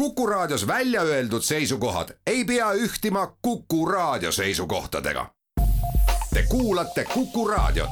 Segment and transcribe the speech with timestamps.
[0.00, 5.26] Kuku Raadios välja öeldud seisukohad ei pea ühtima Kuku Raadio seisukohtadega.
[6.34, 7.90] Te kuulate Kuku Raadiot.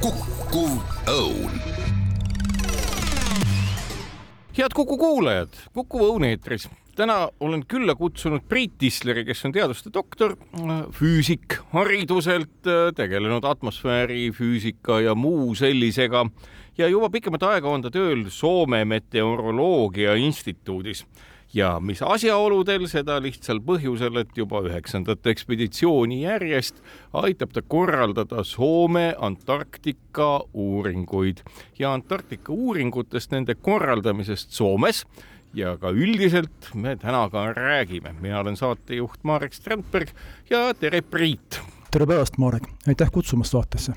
[0.00, 0.70] kukkuv
[1.06, 1.60] õun
[4.58, 6.68] head Kuku kuulajad, Kuku Õun eetris.
[6.98, 10.34] Täna olen külla kutsunud Priit Tisleri, kes on teaduste doktor,
[10.98, 12.66] füüsik hariduselt,
[12.96, 16.26] tegelenud atmosfäärifüüsika ja muu sellisega
[16.78, 21.04] ja juba pikemat aega on ta tööl Soome Meteoroloogia Instituudis.
[21.54, 26.82] Ja mis asjaoludel, seda lihtsal põhjusel, et juba üheksandat ekspeditsiooni järjest
[27.16, 31.40] aitab ta korraldada Soome Antarktika uuringuid.
[31.78, 35.06] Ja Antarktika uuringutest, nende korraldamisest Soomes
[35.56, 38.14] ja ka üldiselt me täna ka räägime.
[38.20, 40.08] mina olen saatejuht Marek Strandberg
[40.50, 41.60] ja tere, Priit!
[41.90, 43.94] tere päevast, Marek, aitäh kutsumast saatesse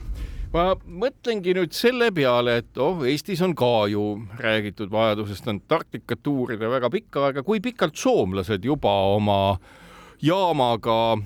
[0.53, 6.69] ma mõtlengi nüüd selle peale, et oh, Eestis on ka ju räägitud vajadusest Antarktikat uurida
[6.69, 9.57] väga pikka aega, kui pikalt soomlased juba oma
[10.21, 11.17] jaamaga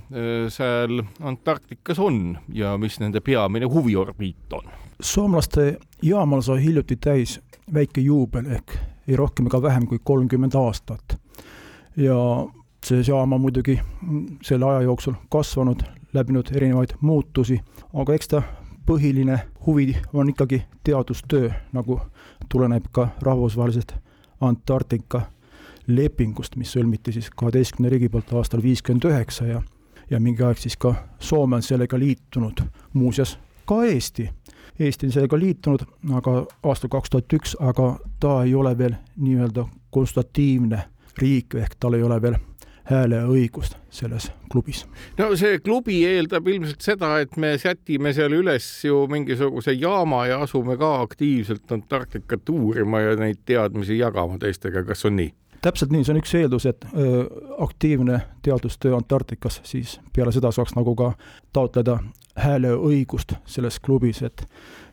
[0.54, 4.74] seal Antarktikas on ja mis nende peamine huviorbiit on?
[5.02, 7.40] soomlaste jaamal sai hiljuti täis
[7.74, 8.78] väike juubel ehk
[9.08, 11.18] ei rohkem ega vähem kui kolmkümmend aastat.
[11.98, 12.16] ja
[12.86, 13.80] see jaam on muidugi
[14.44, 17.62] selle aja jooksul kasvanud, läbinud erinevaid muutusi,
[17.94, 18.42] aga eks ta
[18.86, 22.00] põhiline huvi on ikkagi teadustöö, nagu
[22.50, 23.96] tuleneb ka rahvusvahelisest
[24.42, 25.22] Antarktika
[25.88, 29.62] lepingust, mis sõlmiti siis kaheteistkümne riigi poolt aastal viiskümmend üheksa ja
[30.10, 32.62] ja mingi aeg siis ka Soome on sellega liitunud,
[32.94, 34.30] muuseas ka Eesti.
[34.80, 39.64] Eesti on sellega liitunud, aga aastal kaks tuhat üks, aga ta ei ole veel nii-öelda
[39.96, 40.82] konstatiivne
[41.22, 42.36] riik, ehk tal ei ole veel
[42.86, 44.86] hääleõigust selles klubis.
[45.18, 50.42] no see klubi eeldab ilmselt seda, et me sätime seal üles ju mingisuguse jaama ja
[50.46, 55.34] asume ka aktiivselt Antarktikat uurima ja neid teadmisi jagama teistega, kas on nii?
[55.66, 57.24] täpselt nii, see on üks eeldus, et öö,
[57.66, 61.14] aktiivne teadustöö Antarktikas, siis peale seda saaks nagu ka
[61.54, 61.98] taotleda
[62.36, 64.48] hääleõigust selles klubis, et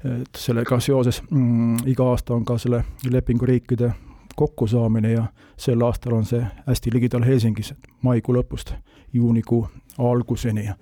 [0.04, 3.92] et sellega seoses mm, iga aasta on ka selle lepingu riikide
[4.36, 5.26] kokkusaamine ja
[5.56, 8.74] sel aastal on see hästi ligidal Helsingis, maikuu lõpust
[9.12, 10.64] juunikuu alguseni.
[10.64, 10.74] Ja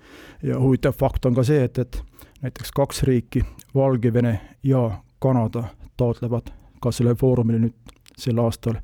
[0.43, 2.03] ja huvitav fakt on ka see, et, et
[2.43, 3.45] näiteks kaks riiki,
[3.75, 5.65] Valgevene ja Kanada,
[5.97, 6.51] taotlevad
[6.81, 8.81] ka sellel foorumil nüüd sel aastal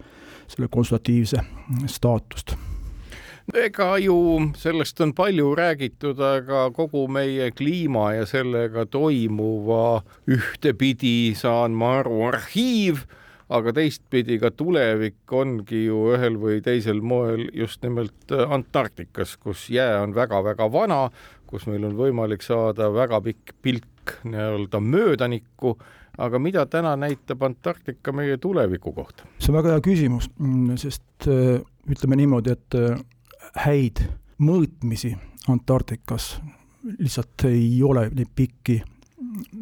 [0.48, 1.40] selle konsultatiivse
[1.86, 2.56] staatust
[3.54, 4.16] ega ju
[4.58, 12.22] sellest on palju räägitud, aga kogu meie kliima ja sellega toimuva ühtepidi saan ma aru,
[12.30, 13.06] arhiiv
[13.48, 19.68] aga teistpidi ka tulevik ongi ju ühel või teisel moel just nimelt äh, Antarktikas, kus
[19.70, 21.06] jää on väga-väga vana,
[21.46, 25.76] kus meil on võimalik saada väga pikk pilk nii-öelda möödanikku,
[26.18, 29.28] aga mida täna näitab Antarktika meie tuleviku kohta?
[29.38, 32.98] see on väga hea küsimus, mm, sest äh, ütleme niimoodi, et äh,
[33.54, 34.02] häid
[34.38, 35.16] mõõtmisi
[35.48, 36.40] Antarktikas
[36.98, 38.80] lihtsalt ei ole neid pikki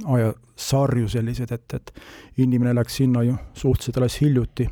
[0.04, 1.92] ajasarju sellised, et, et
[2.38, 4.68] inimene läks sinna ju suhteliselt alles hiljuti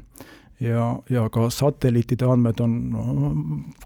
[0.62, 3.04] ja, ja ka satelliitide andmed on no,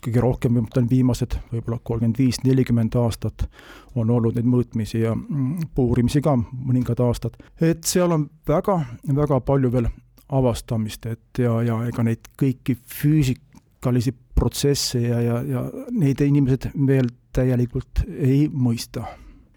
[0.04, 3.47] kõige rohkem, mõtlen viimased võib-olla kolmkümmend viis, nelikümmend aastat
[3.94, 7.38] on olnud neid mõõtmisi ja mm, puurimisi ka mõningad aastad.
[7.60, 8.81] et seal on väga,
[9.22, 9.88] väga palju veel
[10.26, 17.08] avastamist, et ja, ja ega neid kõiki füüsikalisi protsesse ja, ja, ja neid inimesed veel
[17.36, 19.06] täielikult ei mõista.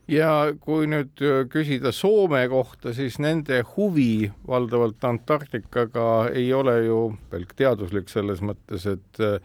[0.10, 7.02] Ja kui nüüd äh, küsida Soome kohta, siis nende huvi valdavalt Antarktikaga ei ole ju
[7.30, 9.38] pelk teaduslik selles mõttes, et äh,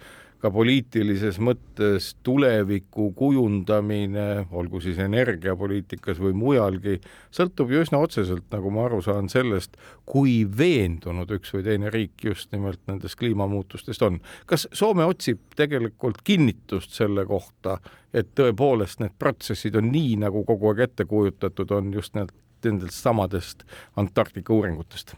[0.45, 6.99] ka poliitilises mõttes tuleviku kujundamine, olgu siis energiapoliitikas või mujalgi,
[7.33, 12.27] sõltub ju üsna otseselt, nagu ma aru saan, sellest, kui veendunud üks või teine riik
[12.29, 14.21] just nimelt nendest kliimamuutustest on.
[14.47, 17.79] kas Soome otsib tegelikult kinnitust selle kohta,
[18.13, 22.35] et tõepoolest need protsessid on nii, nagu kogu aeg ette kujutatud on, just need
[22.65, 23.65] nendest samadest
[23.97, 25.17] Antarktika uuringutest?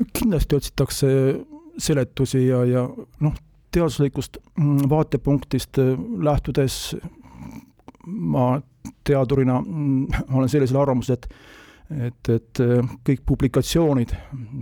[0.00, 1.08] no kindlasti otsitakse
[1.78, 2.88] seletusi ja, ja
[3.20, 3.42] noh,
[3.76, 5.92] teaduslikust mm, vaatepunktist äh,
[6.24, 6.96] lähtudes
[8.06, 8.54] ma
[9.04, 11.28] teadurina mm, olen sellisel arvamusel, et
[11.86, 14.14] et, et äh, kõik publikatsioonid,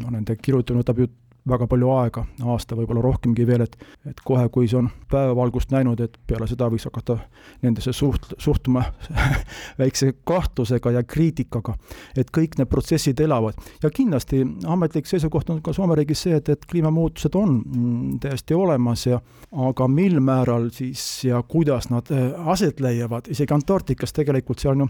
[0.03, 1.07] no nende kirjutamine võtab ju
[1.49, 3.77] väga palju aega, aasta, võib-olla rohkemgi veel, et
[4.09, 7.19] et kohe, kui see on päevavalgust näinud, et peale seda võiks hakata
[7.63, 8.85] nendesse suht-, suhtuma
[9.81, 11.75] väikse kahtlusega ja kriitikaga.
[12.17, 16.49] et kõik need protsessid elavad ja kindlasti ametlik seisukoht on ka Soome riigis see, et,
[16.49, 19.21] et kliimamuutused on mm, täiesti olemas ja
[19.69, 24.87] aga mil määral siis ja kuidas nad äh, aset leiavad, isegi Antarktikas tegelikult seal on
[24.87, 24.89] ju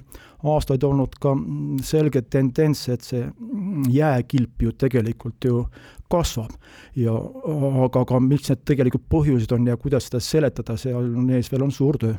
[0.55, 5.65] aastaid olnud ka mm, selge tendents, et see mm, jääkilp ju tegelikult ju
[6.15, 6.57] kasvab.
[6.97, 7.15] ja
[7.85, 11.75] aga ka miks need tegelikult põhjused on ja kuidas seda seletada, seal ees veel on
[11.75, 12.17] suur töö.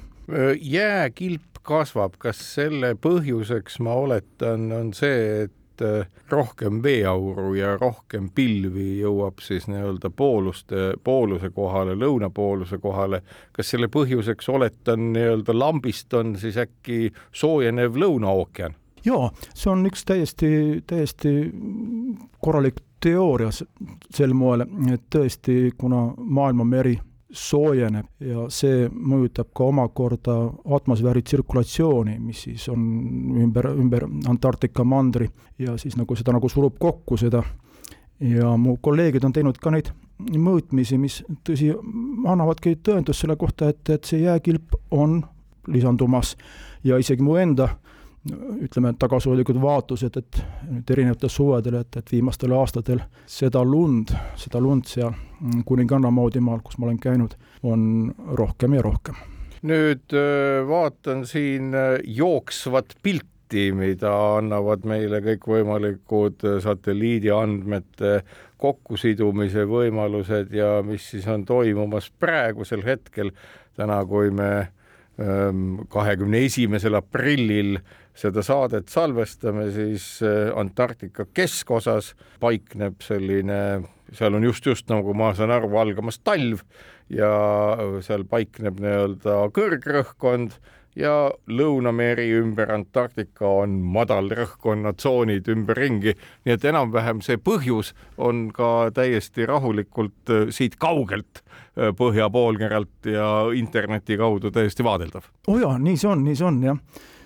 [0.60, 5.54] jääkilp kasvab, kas selle põhjuseks, ma oletan, on see, et
[6.32, 13.22] rohkem veeauru ja rohkem pilvi jõuab siis nii-öelda pooluste, pooluse kohale, lõunapooluse kohale.
[13.52, 18.78] kas selle põhjuseks, oletan, nii-öelda lambist on siis äkki soojenev Lõunaookean?
[19.06, 20.50] jaa, see on üks täiesti,
[20.88, 21.34] täiesti
[22.42, 26.96] korralik teooria sel moel, et tõesti, kuna maailmameri
[27.36, 30.36] soojeneb ja see mõjutab ka omakorda
[30.78, 32.86] atmosfääri tsirkulatsiooni, mis siis on
[33.44, 35.28] ümber, ümber Antarktika mandri
[35.60, 37.44] ja siis nagu seda nagu surub kokku seda.
[38.20, 39.90] ja mu kolleegid on teinud ka neid
[40.40, 41.74] mõõtmisi, mis tõsi,
[42.26, 45.20] annavadki tõendust selle kohta, et, et see jääkilp on
[45.68, 46.38] lisandumas
[46.84, 47.96] ja isegi mu enda äh,
[48.66, 50.40] ütleme, tagasihoidlikud vaatlused, et
[50.70, 55.14] nüüd erinevatel suvedel, et, et viimastel aastatel seda lund, seda lund seal
[55.66, 59.16] kuninganna Maudimaal, kus ma olen käinud, on rohkem ja rohkem.
[59.66, 60.14] nüüd
[60.70, 61.74] vaatan siin
[62.04, 68.20] jooksvat pilti, mida annavad meile kõikvõimalikud satelliidiandmete
[68.62, 73.32] kokkusidumise võimalused ja mis siis on toimumas praegusel hetkel,
[73.78, 74.68] täna, kui me
[75.16, 77.78] kahekümne esimesel aprillil
[78.16, 82.14] seda saadet salvestame, siis äh, Antarktika keskosas
[82.44, 83.60] paikneb selline,
[84.16, 86.64] seal on just-just nagu ma saan aru, algamas talv
[87.12, 87.30] ja
[88.06, 90.56] seal paikneb nii-öelda kõrgrõhkkond
[90.96, 91.14] ja
[91.52, 96.16] Lõunameri ümber Antarktika on madalrõhkkonnatsoonid ümberringi,
[96.46, 103.12] nii et enam-vähem see põhjus on ka täiesti rahulikult äh, siit kaugelt äh, põhja poolkeralt
[103.12, 105.28] ja interneti kaudu täiesti vaadeldav.
[105.48, 106.82] oo oh jaa, nii see on, nii see on jah.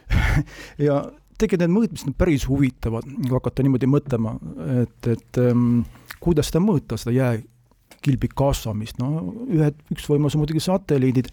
[0.88, 1.04] Ja
[1.40, 4.36] tegelikult need mõõtmised on päris huvitavad, kui hakata niimoodi mõtlema,
[4.82, 5.84] et, et ähm,
[6.20, 11.30] kuidas seda mõõta, seda jääkilbi kasvamist, no ühed, üks võimalus on muidugi satelliidid,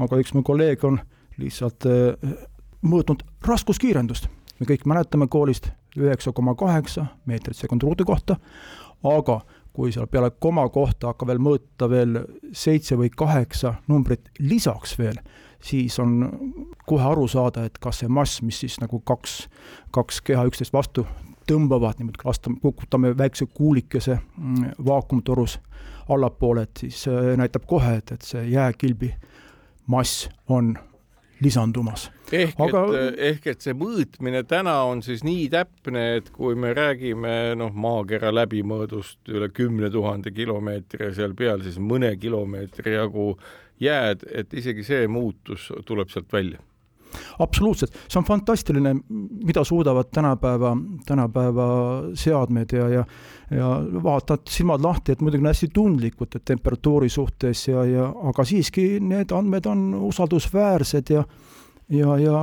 [0.00, 1.02] aga üks mu kolleeg on
[1.40, 2.36] lihtsalt äh,
[2.82, 4.28] mõõtnud raskuskiirendust.
[4.60, 8.36] me kõik mäletame koolist üheksa koma kaheksa meetrit sekund ruudu kohta,
[9.04, 9.40] aga
[9.72, 12.20] kui seal peale koma kohta hakkab veel mõõta veel
[12.52, 15.18] seitse või kaheksa numbrit lisaks veel,
[15.62, 16.28] siis on
[16.86, 19.46] kohe aru saada, et kas see mass, mis siis nagu kaks,
[19.90, 21.06] kaks keha üksteist vastu
[21.48, 25.58] tõmbavad, niimoodi lastame, kukutame väikse kuulikese mm, vaakumtorus
[26.08, 27.06] allapoole, et siis
[27.36, 29.12] näitab kohe, et, et see jääkilbi
[29.90, 30.74] mass on
[31.42, 32.08] lisandumas.
[32.32, 32.82] ehk Aga...
[32.98, 37.72] et, ehk et see mõõtmine täna on siis nii täpne, et kui me räägime noh,
[37.74, 43.32] maakera läbimõõdust üle kümne tuhande kilomeetri ja seal peal siis mõne kilomeetri jagu
[43.82, 46.62] jääd, et isegi see muutus tuleb sealt välja
[47.38, 48.94] absoluutselt, see on fantastiline,
[49.44, 50.76] mida suudavad tänapäeva,
[51.06, 51.68] tänapäeva
[52.14, 53.06] seadmed ja, ja
[53.52, 53.68] ja
[54.02, 59.34] vaatad silmad lahti, et muidugi on hästi tundlikud temperatuuri suhtes ja, ja aga siiski need
[59.36, 61.24] andmed on usaldusväärsed ja
[61.92, 62.38] ja, ja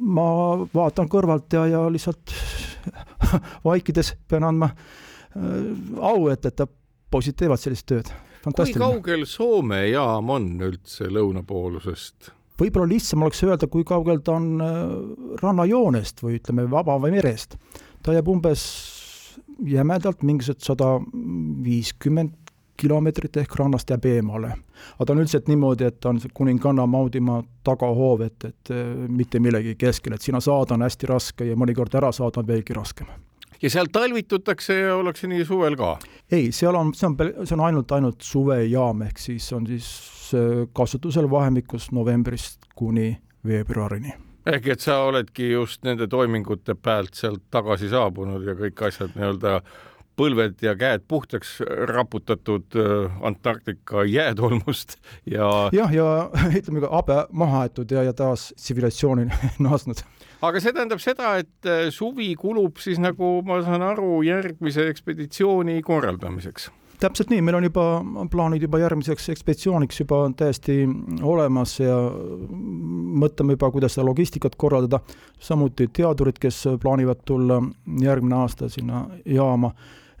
[0.00, 0.26] ma
[0.74, 2.34] vaatan kõrvalt ja, ja lihtsalt
[3.68, 6.64] vaikides pean andma äh, au, et, et
[7.12, 8.12] poisid teevad sellist tööd.
[8.42, 12.32] Kui kaugel Soome jaam on üldse lõunapoolusest?
[12.60, 14.82] Võib-olla lihtsam oleks öelda, kui kaugel ta on äh,
[15.42, 17.56] rannajoonest või ütleme, vaba või merest.
[18.02, 18.66] ta jääb umbes
[19.66, 20.96] jämedalt mingisugused sada
[21.64, 22.38] viiskümmend
[22.82, 24.54] kilomeetrit ehk rannast jääb eemale.
[24.96, 28.86] aga ta on üldiselt niimoodi, et ta on see kuninganna Maudimaa tagahoov, et, et äh,
[29.08, 32.74] mitte millegi keskel, et sinna saada on hästi raske ja mõnikord ära saada on veelgi
[32.78, 33.10] raskem
[33.62, 35.94] ja seal talvitutakse ja ollakse nii suvel ka?
[36.32, 39.86] ei, seal on, see on, see on ainult, ainult suvejaam, ehk siis on siis
[40.72, 44.12] kasutusel vahemikus novembrist kuni veebruarini.
[44.46, 49.60] ehk et sa oledki just nende toimingute pealt sealt tagasi saabunud ja kõik asjad nii-öelda
[50.18, 56.08] põlved ja käed puhtaks raputatud äh, Antarktika jäätolmust ja jah, ja
[56.58, 59.28] ütleme ka habe maha aetud ja, ja taas tsivilisatsiooni
[59.66, 60.04] naasnud.
[60.42, 65.80] Aga see tähendab seda, et äh, suvi kulub siis nagu ma saan aru, järgmise ekspeditsiooni
[65.86, 66.70] korraldamiseks
[67.02, 67.84] täpselt nii, meil on juba
[68.30, 70.84] plaanid juba järgmiseks ekspeditsiooniks juba täiesti
[71.26, 71.96] olemas ja
[73.22, 75.00] mõtleme juba, kuidas seda logistikat korraldada.
[75.38, 77.60] samuti teadurid, kes plaanivad tulla
[78.00, 79.72] järgmine aasta sinna jaama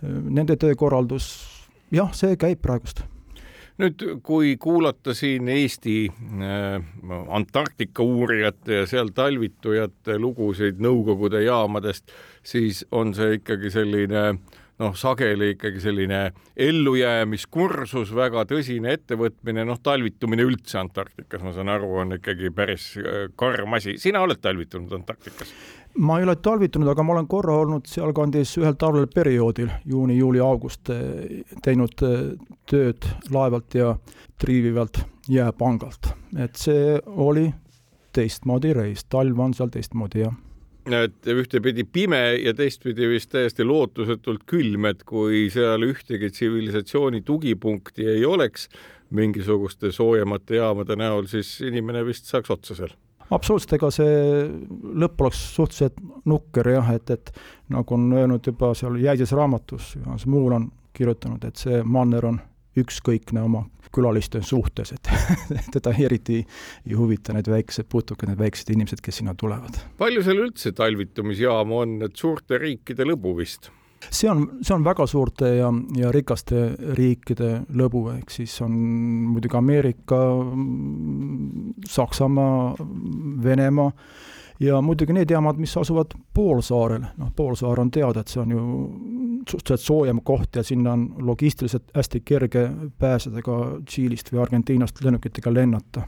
[0.02, 1.32] nende töökorraldus,
[1.94, 3.04] jah, see käib praegust
[3.80, 6.82] nüüd, kui kuulata siin Eesti äh,
[7.28, 12.12] Antarktika uurijate ja seal talvitujate lugusid Nõukogude jaamadest,
[12.42, 14.26] siis on see ikkagi selline
[14.82, 16.22] noh, sageli ikkagi selline
[16.56, 23.28] ellujäämiskursus, väga tõsine ettevõtmine, noh, talvitumine üldse Antarktikas, ma saan aru, on ikkagi päris äh,
[23.38, 23.96] karm asi.
[24.02, 25.54] sina oled talvitunud Antarktikas?
[25.98, 30.40] ma ei ole talvitunud, aga ma olen korra olnud sealkandis ühel talvel perioodil, juuni, juuli,
[30.40, 32.22] august, eh, teinud eh,
[32.70, 33.96] tööd laevalt ja
[34.40, 36.14] triivivalt jääpangalt.
[36.38, 37.50] et see oli
[38.12, 40.32] teistmoodi reis, talv on seal teistmoodi, jah
[40.90, 48.08] et ühtepidi pime ja teistpidi vist täiesti lootusetult külm, et kui seal ühtegi tsivilisatsiooni tugipunkti
[48.16, 48.68] ei oleks
[49.12, 52.94] mingisuguste soojemate jaamade näol, siis inimene vist saaks otsa seal.
[53.32, 54.16] Absoluutselt, ega see
[55.04, 57.30] lõpp oleks suhteliselt nukker jah, et, et
[57.72, 62.40] nagu on öelnud juba seal Jäises raamatus, Johannes Muul on kirjutanud, et see manner on
[62.76, 65.12] ükskõikne oma külaliste suhtes, et
[65.76, 69.78] teda eriti ei huvita need väiksed putukad, need väiksed inimesed, kes sinna tulevad.
[70.00, 73.70] palju seal üldse talvitumisjaamu on, et suurte riikide lõbu vist?
[74.10, 76.64] see on, see on väga suurte ja, ja rikaste
[76.98, 78.74] riikide lõbu, ehk siis on
[79.30, 80.18] muidugi Ameerika,
[81.88, 82.72] Saksamaa,
[83.44, 83.92] Venemaa
[84.62, 88.64] ja muidugi need jaamad, mis asuvad poolsaarel, noh, poolsaar on teada, et see on ju
[89.48, 95.54] suhteliselt soojem koht ja sinna on logistiliselt hästi kerge pääseda ka Tšiilist või Argentiinast lennukitega
[95.54, 96.06] lennata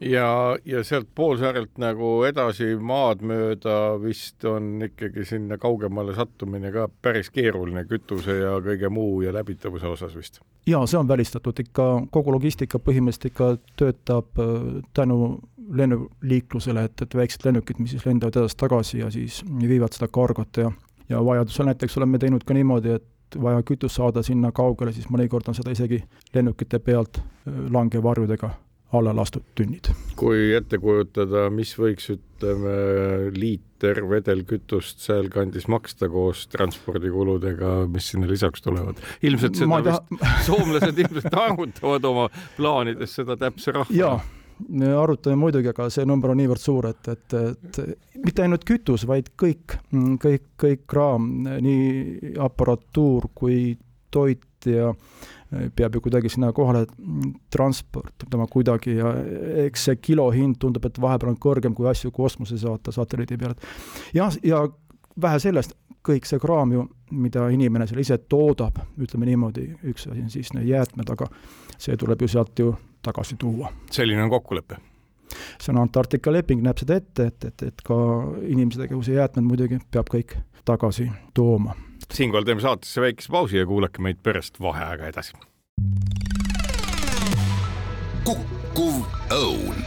[0.00, 6.88] ja, ja sealt poolsaarelt nagu edasi maad mööda vist on ikkagi sinna kaugemale sattumine ka
[7.02, 10.40] päris keeruline kütuse ja kõige muu ja läbitavuse osas vist.
[10.66, 15.38] jaa, see on välistatud, ikka kogu logistika põhimõtteliselt ikka töötab äh, tänu
[15.76, 20.70] lennuliiklusele, et, et väiksed lennukid, mis siis lendavad edasi-tagasi ja siis viivad seda kargot ja
[21.08, 25.46] ja vajadusel näiteks oleme teinud ka niimoodi, et vaja kütust saada sinna kaugele, siis mõnikord
[25.48, 26.02] on seda isegi
[26.34, 28.50] lennukite pealt äh, langevarjudega
[28.92, 29.90] alla lastud tünnid.
[30.16, 32.76] kui ette kujutada, mis võiks, ütleme,
[33.34, 39.02] liiter vedelkütust sealkandis maksta koos transpordikuludega, mis sinna lisaks tulevad?
[39.26, 40.00] ilmselt seda taha...
[40.06, 43.96] vist soomlased ilmselt arvutavad oma plaanides seda täpse rahva.
[43.96, 44.20] jaa,
[44.68, 49.06] me arutame muidugi, aga see number on niivõrd suur, et, et, et mitte ainult kütus,
[49.08, 49.80] vaid kõik,
[50.22, 53.74] kõik, kõik kraam, nii aparatuur kui
[54.14, 56.86] toit ja äh, peab ju kuidagi sinna kohale
[57.50, 59.12] transportima kuidagi ja
[59.66, 63.54] eks see kilohind tundub, et vahepeal on kõrgem, kui asju kosmose saata satelliidi peale.
[64.14, 64.64] jah, ja
[65.22, 65.76] vähe sellest,
[66.06, 70.52] kõik see kraam ju, mida inimene seal ise toodab, ütleme niimoodi, üks asi on siis
[70.54, 71.30] need jäätmed, aga
[71.78, 72.74] see tuleb ju sealt ju
[73.06, 73.72] tagasi tuua.
[73.90, 74.82] selline on kokkulepe?
[75.60, 77.96] see on Antarktika leping, näeb seda ette, et, et, et ka
[78.46, 81.74] inimese tegevuse jäätmed muidugi peab kõik tagasi tooma
[82.12, 85.36] siinkohal teeme saatesse väikese pausi ja kuulake meid pärast vaheaega edasi.
[88.24, 89.86] kukkuv õun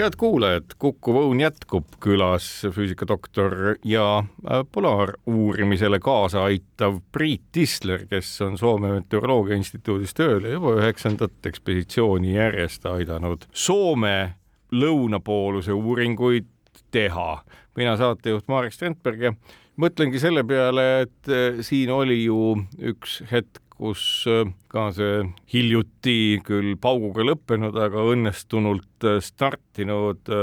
[0.00, 8.30] head kuulajad, Kukkuv Õun jätkub külas füüsikadoktor ja äh, polaaruurimisele kaasa aitav Priit Tisler, kes
[8.46, 14.36] on Soome Meteoroloogia Instituudis tööl ja juba üheksandat ekspeditsiooni järjest aidanud Soome
[14.72, 16.48] lõunapooluse uuringuid
[16.94, 17.42] teha.
[17.76, 19.34] mina saatejuht Marek Strandberg ja
[19.80, 22.54] mõtlengi selle peale, et eh, siin oli ju
[22.92, 25.22] üks hetk, kus eh, ka see
[25.54, 30.34] hiljuti küll pauguga lõppenud, aga õnnestunult eh, startinud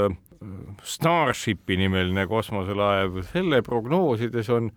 [0.86, 4.68] Starshipi nimeline kosmoselaev, selle prognoosides on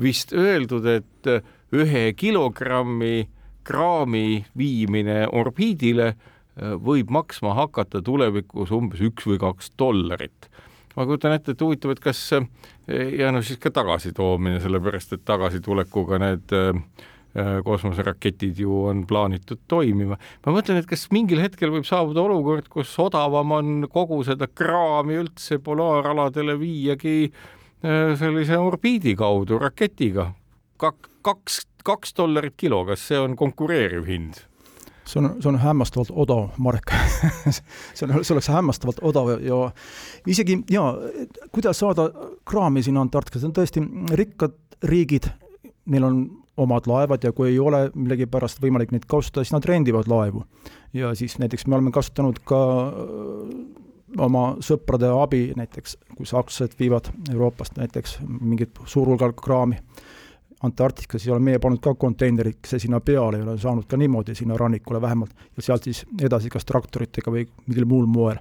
[0.00, 1.28] vist öeldud, et
[1.76, 3.26] ühe kilogrammi
[3.68, 6.14] kraami viimine orbiidile
[6.56, 10.48] võib maksma hakata tulevikus umbes üks või kaks dollarit
[10.96, 12.20] ma kujutan ette, et huvitav, et kas
[13.18, 16.78] ja noh, siis ka tagasitoomine, sellepärast et tagasitulekuga need äh,
[17.66, 20.18] kosmoseraketid ju on plaanitud toimima.
[20.46, 25.18] ma mõtlen, et kas mingil hetkel võib saabuda olukord, kus odavam on kogu seda kraami
[25.24, 27.18] üldse polaaraladele viiagi
[27.84, 30.30] sellise orbiidi kaudu raketiga.
[30.80, 34.44] kak-, kaks, kaks dollarit kilo, kas see on konkureeriv hind?
[35.04, 36.92] See on, see on hämmastavalt odav, Marek
[37.54, 39.58] see on, see oleks hämmastavalt odav ja
[40.26, 40.94] isegi jaa,
[41.52, 42.08] kuidas saada
[42.48, 43.84] kraami sinna Antarktikasse, on tõesti
[44.16, 45.28] rikkad riigid,
[45.90, 46.24] neil on
[46.56, 50.44] omad laevad ja kui ei ole millegipärast võimalik neid kasutada, siis nad rendivad laevu.
[50.92, 52.60] ja siis näiteks me oleme kasutanud ka
[54.18, 59.80] oma sõprade abi, näiteks kui sakslased viivad Euroopast näiteks mingit suur hulgal kraami
[60.64, 64.56] Antarktikas ei ole meie pannud ka konteinerisse sinna peale, ei ole saanud ka niimoodi sinna
[64.56, 68.40] rannikule vähemalt, ja sealt siis edasi kas traktoritega või mingil muul moel.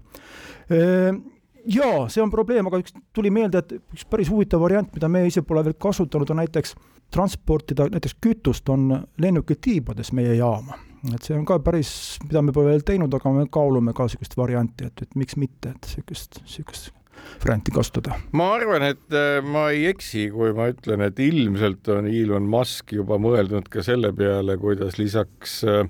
[1.65, 5.25] jaa, see on probleem, aga üks tuli meelde, et üks päris huvitav variant, mida me
[5.27, 6.75] ise pole veel kasutanud, on näiteks
[7.13, 8.89] transportida näiteks kütust on
[9.21, 10.79] lennukid tiibades meie jaama.
[11.13, 14.37] et see on ka päris, mida me pole veel teinud, aga me kaalume ka niisugust
[14.39, 17.02] varianti, et, et miks mitte, et niisugust, niisugust
[17.43, 18.17] varianti kasutada.
[18.31, 22.95] ma arvan, et äh, ma ei eksi, kui ma ütlen, et ilmselt on Elon Musk
[22.95, 25.85] juba mõelnud ka selle peale, kuidas lisaks äh,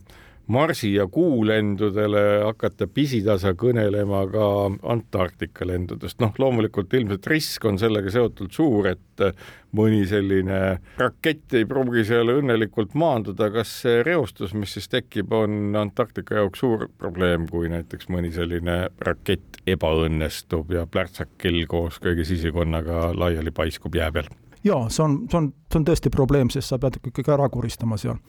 [0.47, 4.47] Marsi ja Kuu lendudele hakata pisitasa kõnelema ka
[4.91, 6.19] Antarktika lendudest.
[6.19, 9.23] noh, loomulikult ilmselt risk on sellega seotult suur, et
[9.71, 10.59] mõni selline
[10.99, 13.49] rakett ei pruugi seal õnnelikult maanduda.
[13.51, 18.89] kas see reostus, mis siis tekib, on Antarktika jaoks suur probleem, kui näiteks mõni selline
[18.99, 24.27] rakett ebaõnnestub ja plärtsakill koos kõige sisikonnaga laiali paiskub jää peal?
[24.63, 27.97] jaa, see on, see on, see on tõesti probleem, sest sa pead ikkagi ära koristama
[27.99, 28.19] seal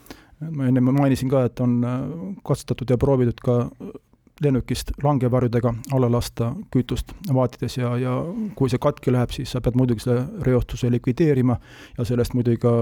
[0.51, 2.01] ma enne mainisin ka, et on äh,
[2.45, 3.59] katsetatud ja proovitud ka
[4.43, 8.15] lennukist langevarjudega alla lasta kütust vaatides ja, ja
[8.59, 11.57] kui see katki läheb, siis sa pead muidugi selle reostuse likvideerima
[11.99, 12.73] ja sellest muidugi ka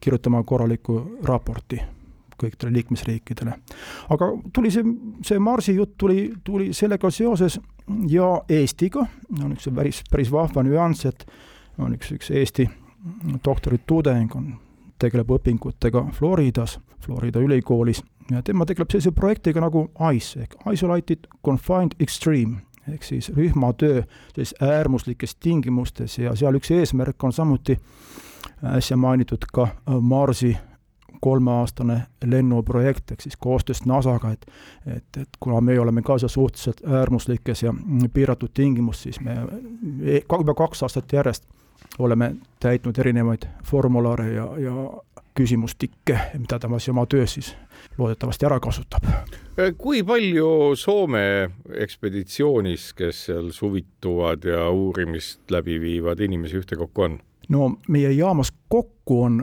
[0.00, 1.80] kirjutama korraliku raporti
[2.40, 3.54] kõikidele liikmesriikidele.
[4.08, 4.84] aga tuli see,
[5.26, 7.58] see Marsi jutt tuli, tuli sellega seoses
[8.08, 9.04] ja Eestiga,
[9.42, 11.26] on üks päris, päris vahva nüanss, et
[11.78, 12.68] on üks, üks Eesti
[13.44, 14.52] doktoritudeng on
[15.00, 18.02] tegeleb õpingutega Floridas, Florida ülikoolis.
[18.30, 24.02] Ja tema tegeleb sellise projektiga nagu ICE ehk Isolated Confined Extreme ehk siis rühmatöö
[24.34, 26.18] sellises äärmuslikes tingimustes.
[26.18, 27.78] Ja seal üks eesmärk on samuti
[28.64, 29.68] äsja mainitud ka
[30.00, 30.56] Marsi
[31.20, 34.46] kolmeaastane lennuprojekt ehk siis koostöös NASA-ga, et
[34.86, 37.74] et, et kuna me oleme ka seal suhteliselt äärmuslikes ja
[38.12, 39.36] piiratud tingimus, siis me
[40.02, 41.44] e-, juba kaks aastat järjest
[41.98, 44.72] oleme täitnud erinevaid formulare ja, ja
[45.34, 47.54] küsimustikke, mida ta oma töös siis
[47.98, 49.04] loodetavasti ära kasutab.
[49.78, 57.20] kui palju Soome ekspeditsioonis, kes seal suvituvad ja uurimist läbi viivad, inimesi ühtekokku on?
[57.48, 59.42] no meie jaamas kokku on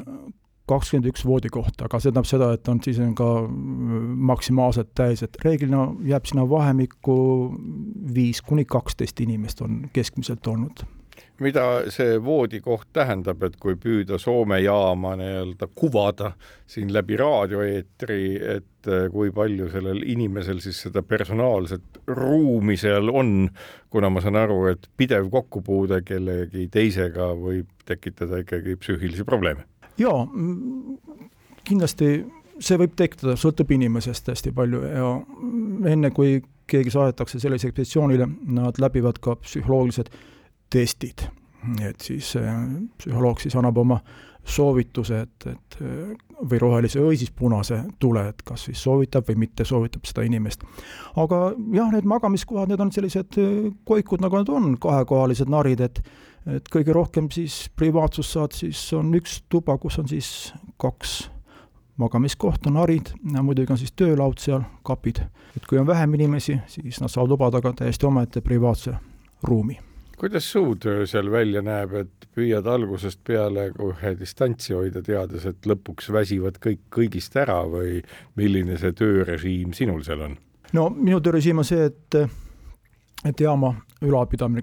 [0.67, 3.29] kakskümmend üks voodikohta, aga see tähendab seda, et on siis on ka
[4.31, 7.15] maksimaalselt täis, et reeglina jääb sinna vahemikku
[8.13, 10.83] viis kuni kaksteist inimest on keskmiselt olnud
[11.43, 16.31] mida see voodikoht tähendab, et kui püüda Soome jaama nii-öelda kuvada
[16.69, 18.21] siin läbi raadioeetri,
[18.55, 23.49] et eh, kui palju sellel inimesel siis seda personaalset ruumi seal on,
[23.93, 29.67] kuna ma saan aru, et pidev kokkupuude kellegi teisega võib tekitada ikkagi psüühilisi probleeme?
[29.97, 30.27] jaa,
[31.65, 32.11] kindlasti
[32.63, 35.11] see võib tekitada, sõltub inimesest hästi palju ja
[35.91, 40.11] enne, kui keegi saadetakse sellisele ekspeditsioonile, nad läbivad ka psühholoogilised
[40.69, 41.27] testid.
[41.83, 42.33] et siis
[42.97, 43.99] psühholoog siis annab oma
[44.47, 45.77] soovituse, et, et
[46.51, 50.63] või rohelise või siis punase tule, et kas siis soovitab või mitte soovitab seda inimest.
[51.15, 53.39] aga jah, need magamiskohad, need on sellised
[53.85, 56.01] koikud, nagu nad on, kahekohalised narid, et
[56.47, 61.17] et kõige rohkem siis privaatsust saad, siis on üks tuba, kus on siis kaks
[61.99, 65.19] magamiskohta, narid ja muidugi on siis töölaud seal, kapid.
[65.57, 68.95] et kui on vähem inimesi, siis nad saavad lubada ka täiesti omaette privaatse
[69.43, 69.79] ruumi
[70.17, 75.69] kuidas su töö seal välja näeb, et püüad algusest peale kohe distantsi hoida, teades, et
[75.69, 78.01] lõpuks väsivad kõik kõigist ära või
[78.39, 80.37] milline see töörežiim sinul seal on?
[80.73, 82.21] no minu töörežiim on see, et
[83.25, 83.73] et jaama
[84.05, 84.61] ülalpidamine,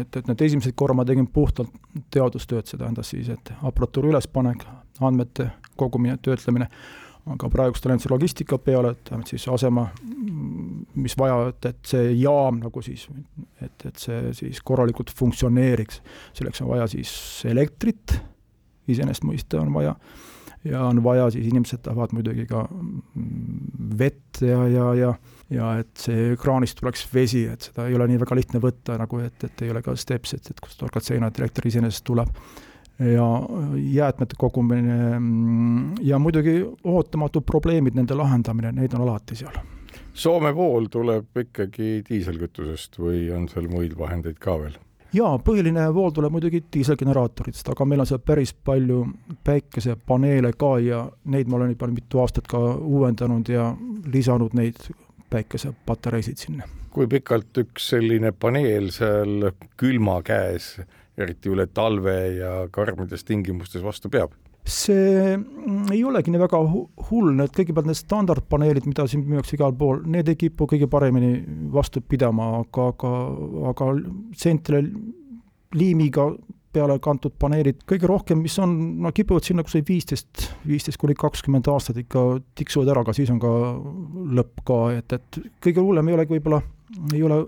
[0.00, 1.72] et, et need esimesed korra ma tegin puhtalt
[2.12, 4.66] teadustööd, see tähendas siis, et aparatuuri ülespanek,
[5.00, 5.48] andmete
[5.80, 6.68] kogumine, töötlemine
[7.32, 9.86] aga praegust olen see logistika peale, et vähemalt siis asema,
[10.94, 13.06] mis vaja, et, see jaam nagu siis,
[13.64, 16.02] et, et see siis korralikult funktsioneeriks.
[16.36, 17.14] selleks on vaja siis
[17.48, 18.18] elektrit,
[18.88, 19.94] iseenesest mõista on vaja,
[20.68, 22.66] ja on vaja siis, inimesed tahavad muidugi ka
[23.98, 25.14] vett ja, ja, ja
[25.52, 29.20] ja et see kraanist tuleks vesi, et seda ei ole nii väga lihtne võtta nagu,
[29.24, 32.30] et, et ei ole ka steps, et, et kust torkad seina, et elekter iseenesest tuleb
[32.98, 33.26] ja
[33.76, 39.56] jäätmete kogumine mm, ja muidugi ootamatud probleemid, nende lahendamine, neid on alati seal.
[40.14, 44.78] Soome pool tuleb ikkagi diiselkütusest või on seal muid vahendeid ka veel?
[45.14, 49.04] jaa, põhiline vool tuleb muidugi diiselgeneraatoritest, aga meil on seal päris palju
[49.46, 53.68] päikesepaneele ka ja neid ma olen juba mitu aastat ka uuendanud ja
[54.10, 54.80] lisanud neid
[55.30, 56.66] päikesepatareisid sinna.
[56.94, 60.76] kui pikalt üks selline paneel seal külma käes
[61.18, 64.34] eriti üle talve ja karmides tingimustes vastu peab?
[64.64, 65.34] see
[65.92, 70.30] ei olegi nii väga hull, need kõigepealt need standardpaneelid, mida siin müüakse igal pool, need
[70.32, 71.34] ei kipu kõige paremini
[71.74, 73.10] vastu pidama, aga, aga,
[73.74, 73.90] aga
[74.40, 74.80] sentile
[75.76, 76.30] liimiga
[76.74, 78.72] peale kantud paneelid, kõige rohkem, mis on,
[79.04, 82.24] no kipuvad sinna kusagil viisteist, viisteist kuni kakskümmend aastat ikka
[82.58, 83.52] tiksuvad ära, aga siis on ka
[84.40, 86.64] lõpp ka, et, et kõige hullem ei olegi võib-olla,
[87.12, 87.42] ei ole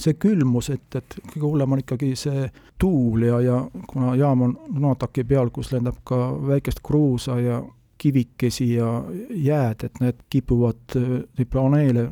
[0.00, 2.46] see külmus, et, et kõige hullem on ikkagi see
[2.80, 3.58] tuul ja, ja
[3.90, 7.60] kuna jaam on noataki peal, kus lendab ka väikest kruusa ja
[8.00, 8.88] kivikesi ja
[9.30, 12.08] jääd, et need kipuvad neid planeele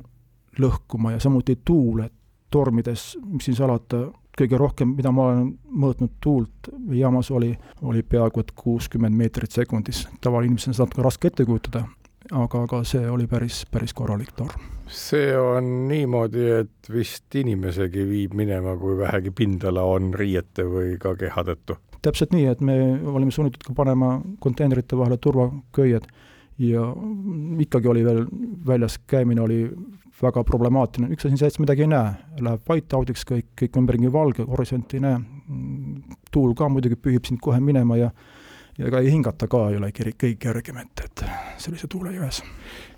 [0.60, 2.12] lõhkuma ja samuti tuul, et
[2.50, 4.06] tormides, mis siin salata,
[4.38, 5.48] kõige rohkem, mida ma olen
[5.82, 7.50] mõõtnud tuult jaamas, oli,
[7.82, 10.06] oli peaaegu et kuuskümmend meetrit sekundis.
[10.20, 11.84] tavalinimesel on seda natuke raske ette kujutada,
[12.32, 14.66] aga, aga see oli päris, päris korralik torm.
[14.88, 21.14] see on niimoodi, et vist inimesegi viib minema, kui vähegi pindala on riiete või ka
[21.18, 21.78] keha tõttu?
[22.02, 22.78] täpselt nii, et me
[23.10, 26.06] olime sunnitud ka panema konteinerite vahele turvaköied
[26.58, 26.84] ja
[27.62, 28.24] ikkagi oli veel
[28.66, 29.60] väljas käimine oli
[30.22, 33.76] väga problemaatiline, üks asi on see, et sa midagi ei näe, läheb whiteout'iks kõik, kõik
[33.78, 35.20] ümberringi valge, horisonti ei näe,
[36.34, 38.10] tuul ka muidugi pühib sind kohe minema ja
[38.78, 41.24] ja ega ei hingata ka ei ole kõige kergem, et, et
[41.58, 42.42] sellise tuule jões.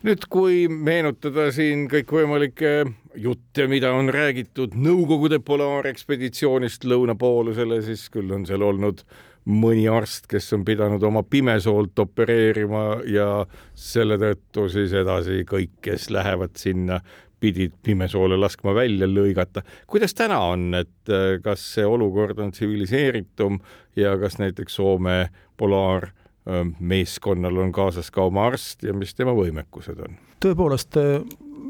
[0.04, 2.74] nüüd, kui meenutada siin kõikvõimalikke
[3.20, 9.04] jutte, mida on räägitud Nõukogude polaarekspeditsioonist lõunapoolusele, siis küll on seal olnud
[9.50, 16.10] mõni arst, kes on pidanud oma pimesoolt opereerima ja selle tõttu siis edasi kõik, kes
[16.12, 17.00] lähevad sinna,
[17.40, 19.62] pidid pimesoole laskma välja lõigata.
[19.87, 23.59] kuidas täna on, et äh, kas see olukord on tsiviliseeritum
[23.96, 30.18] ja kas näiteks Soome polaarmeeskonnal on kaasas ka oma arst ja mis tema võimekused on?
[30.44, 31.20] tõepoolest, äh,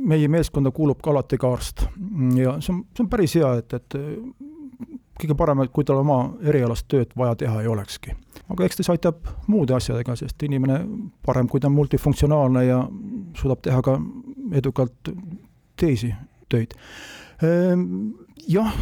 [0.01, 1.87] meie meeskonda kuulub ka alati ka arst
[2.37, 3.99] ja see on, see on päris hea, et, et
[5.21, 8.15] kõige parem, et kui tal oma erialast tööd vaja teha ei olekski.
[8.51, 10.81] aga eks ta siis aitab muude asjadega, sest inimene
[11.27, 12.81] parem, kui ta on multifunktsionaalne ja
[13.39, 13.99] suudab teha ka
[14.57, 15.13] edukalt
[15.81, 16.13] teisi
[16.51, 16.75] töid.
[17.41, 17.85] Ehm,
[18.51, 18.73] jah,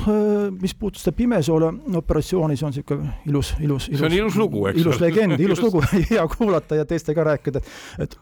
[0.61, 1.69] mis puudutab Pimesoole
[2.01, 4.81] operatsiooni, see on niisugune ilus, ilus, ilus see on ilus lugu, eks.
[4.83, 7.63] ilus legend, ilus lugu, hea kuulata ja teistega rääkida,
[8.03, 8.17] et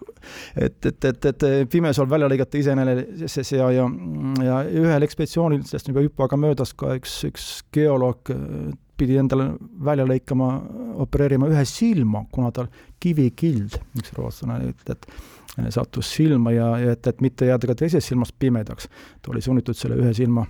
[0.57, 3.87] et, et, et, et Pimesool välja lõigata iseenesest ja, ja,
[4.45, 8.35] ja ühel ekspeditsioonil, sellest on juba jupp aega möödas, ka üks, üks geoloog
[8.97, 9.51] pidi endale
[9.85, 10.51] välja lõikama,
[11.05, 12.71] opereerima ühe silma, kuna tal
[13.03, 15.36] kivikild, üks rootslane ütleb, et
[15.73, 18.91] sattus silma ja, ja et, et mitte jääda ka teisest silmast pimedaks,
[19.23, 20.45] ta oli sunnitud selle ühe silma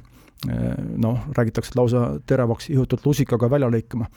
[0.48, 4.10] eh, noh, räägitakse, et lausa teravaks ihutult lusikaga välja lõikama.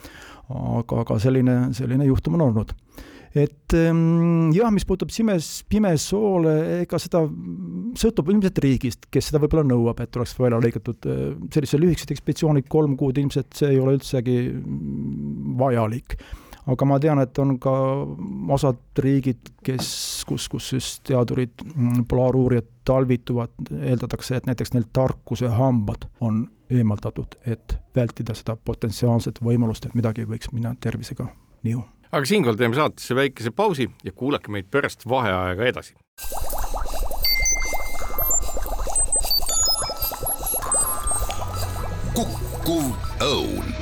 [0.50, 2.74] aga, aga selline, selline juhtum on olnud.
[3.30, 7.22] et ehm, jah, mis puudutab simes, pimesoole, ega seda
[8.00, 11.24] sõltub ilmselt riigist, kes seda võib-olla nõuab, et oleks välja lõigatud eh,
[11.54, 14.40] sellised lühikesed ekspeditsioonid, kolm kuud, ilmselt see ei ole üldsegi
[15.60, 16.18] vajalik
[16.70, 17.72] aga ma tean, et on ka
[18.54, 19.90] osad riigid, kes,
[20.28, 27.76] kus, kus siis teadurid, mm, polaaruurijad talvituvad, eeldatakse, et näiteks neil tarkusehambad on eemaldatud, et
[27.96, 31.26] vältida seda potentsiaalset võimalust, et midagi võiks minna tervisega
[31.66, 31.84] nihu.
[32.12, 35.94] aga siinkohal teeme saatesse väikese pausi ja kuulake meid pärast vaheaega edasi.
[42.14, 42.90] kukkuv
[43.22, 43.79] õun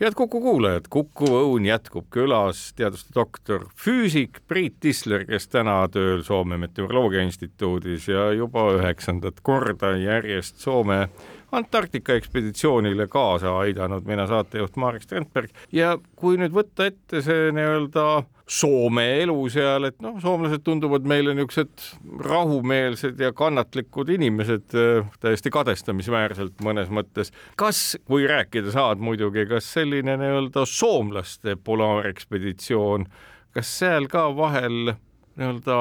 [0.00, 6.22] head Kuku kuulajad, Kuku Õun jätkub külas teaduste doktor, füüsik Priit Tisler, kes täna tööl
[6.22, 11.08] Soome Meteoroloogia Instituudis ja juba üheksandat korda järjest Soome
[11.52, 18.04] Antarktika ekspeditsioonile kaasa aidanud, mina saatejuht Marek Strandberg ja kui nüüd võtta ette see nii-öelda
[18.48, 21.82] Soome elu seal, et noh, soomlased tunduvad meile niisugused
[22.24, 27.32] rahumeelsed ja kannatlikud inimesed äh, täiesti kadestamisväärselt mõnes mõttes.
[27.60, 33.04] kas, kui rääkida saad muidugi, kas selline nii-öelda soomlaste polaarekspeditsioon,
[33.52, 34.94] kas seal ka vahel
[35.38, 35.78] nii-öelda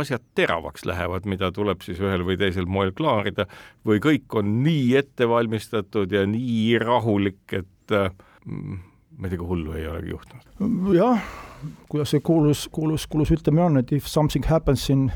[0.00, 3.48] asjad teravaks lähevad, mida tuleb siis ühel või teisel moel klaarida
[3.86, 7.96] või kõik on nii ette valmistatud ja nii rahulik, et
[9.20, 10.94] midagi hullu ei olegi juhtunud?
[10.94, 11.30] jah
[11.88, 15.10] kuidas see kuulus, kuulus, kuulus ütlemine on, et if something happens in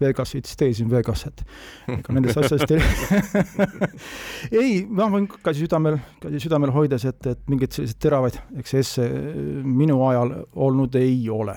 [0.00, 1.42] Vegas, it stays in Vegas, et
[1.90, 7.74] ega nendest asjadest ei ei, ma võin käsi südamel, käsi südamel hoides, et, et mingeid
[7.74, 9.08] selliseid teravaid eksesse
[9.66, 10.36] minu ajal
[10.68, 11.56] olnud ei ole.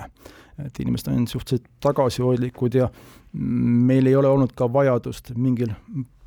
[0.65, 2.89] Et inimesed on suhteliselt tagasihoidlikud ja
[3.33, 5.73] meil ei ole olnud ka vajadust mingil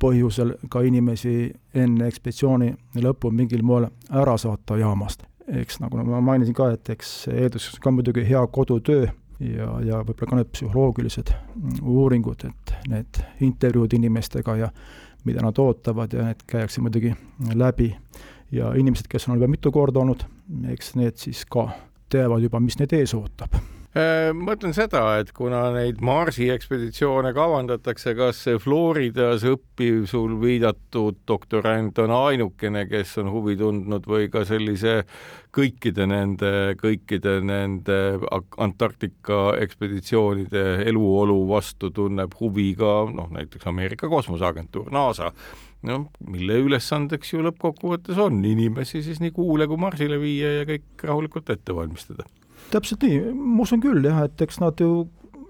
[0.01, 2.73] põhjusel ka inimesi enne ekspeditsiooni
[3.05, 7.93] lõppu mingil moel ära saata jaamast eks nagu ma mainisin ka, et eks eelduseks ka
[7.93, 9.05] muidugi hea kodutöö
[9.39, 11.33] ja, ja võib-olla ka need psühholoogilised
[11.81, 14.71] uuringud, et need intervjuud inimestega ja
[15.25, 17.13] mida nad ootavad ja need käiakse muidugi
[17.53, 17.95] läbi.
[18.51, 20.25] ja inimesed, kes on juba mitu korda olnud,
[20.69, 21.69] eks need siis ka
[22.09, 23.57] teavad juba, mis neid ees ootab
[23.95, 31.21] ma ütlen seda, et kuna neid Marsi ekspeditsioone kavandatakse, kas see Floridas õppiv sul viidatud
[31.27, 34.97] doktorant on ainukene, kes on huvi tundnud või ka sellise
[35.55, 37.99] kõikide nende, kõikide nende
[38.59, 45.31] Antarktika ekspeditsioonide eluolu vastu tunneb huvi ka noh, näiteks Ameerika kosmoseagentuur, NASA.
[45.85, 51.05] Noh, mille ülesandeks ju lõppkokkuvõttes on inimesi siis nii Kuule kui Marsile viia ja kõik
[51.07, 52.25] rahulikult ette valmistada
[52.71, 55.05] täpselt nii, ma usun küll jah, et eks nad ju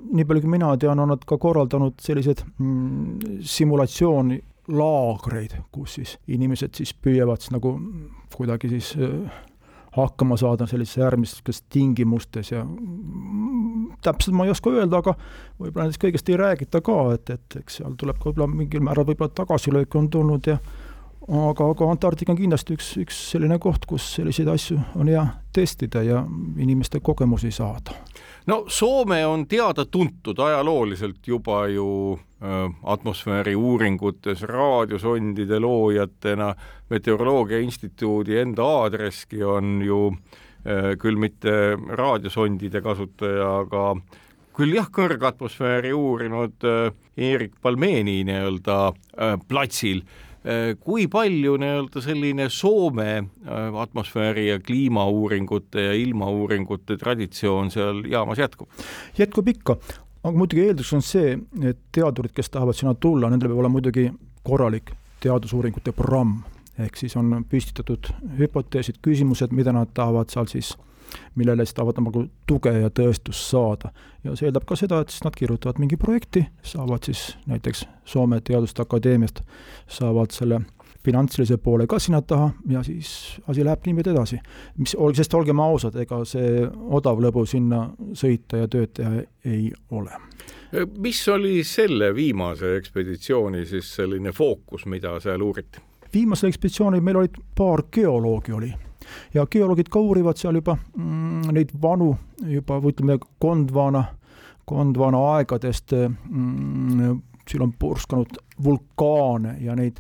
[0.06, 6.78] nii palju, kui mina tean, on nad ka korraldanud selliseid mm, simulatsioonilaagreid, kus siis inimesed
[6.78, 7.70] siis püüavad siis nagu
[8.36, 9.44] kuidagi siis äh,
[9.96, 15.16] hakkama saada sellistes äärmistes tingimustes ja mm, täpselt ma ei oska öelda, aga
[15.60, 19.08] võib-olla nendest kõigest ei räägita ka, et, et eks seal tuleb ka võib-olla mingil määral
[19.08, 20.58] võib-olla tagasilööke on tulnud ja
[21.28, 25.24] aga, aga Antarktika on kindlasti üks, üks selline koht, kus selliseid asju on hea
[25.56, 26.22] testida ja
[26.62, 27.96] inimeste kogemusi saada.
[28.48, 36.56] no Soome on teada-tuntud ajalooliselt juba ju äh, atmosfääri uuringutes raadiosondide loojatena,
[36.90, 43.96] Meteoroloogia Instituudi enda aadresski on ju äh, küll mitte raadiosondide kasutaja, aga
[44.56, 48.94] küll jah, kõrgatmosfääri uurinud äh, Erik Palmeeni nii-öelda
[49.48, 50.02] platsil
[50.80, 58.70] kui palju nii-öelda selline Soome äh, atmosfääri ja kliimauuringute ja ilmauuringute traditsioon seal jaamas jätkub?
[59.18, 59.78] jätkub ikka,
[60.24, 61.34] aga muidugi eeldus on see,
[61.66, 64.12] et teadurid, kes tahavad sinna tulla, nendel peab olema muidugi
[64.46, 64.94] korralik
[65.26, 66.38] teadusuuringute programm,
[66.78, 70.76] ehk siis on püstitatud hüpoteesid, küsimused, mida nad tahavad seal siis
[71.36, 73.92] millele siis tahavad nagu tuge ja tõestust saada.
[74.24, 78.42] ja see eeldab ka seda, et siis nad kirjutavad mingi projekti, saavad siis näiteks Soome
[78.42, 79.42] Teaduste Akadeemiast,
[79.88, 80.62] saavad selle
[81.06, 84.40] finantsilise poole ka sinna taha ja siis asi läheb niimoodi edasi.
[84.78, 86.66] mis, sest olgem ausad, ega see
[87.00, 90.18] odav lõbu sinna sõita ja tööd teha ei ole.
[90.98, 95.84] mis oli selle viimase ekspeditsiooni siis selline fookus, mida seal uuriti?
[96.14, 98.74] viimasel ekspeditsioonil meil olid paar geoloogi oli
[99.34, 102.16] ja geoloogid ka uurivad seal juba mm, neid vanu,
[102.50, 104.06] juba ütleme, Gondwana,
[104.68, 110.00] Gondwana aegadest mm, siin on purskanud vulkaane ja neid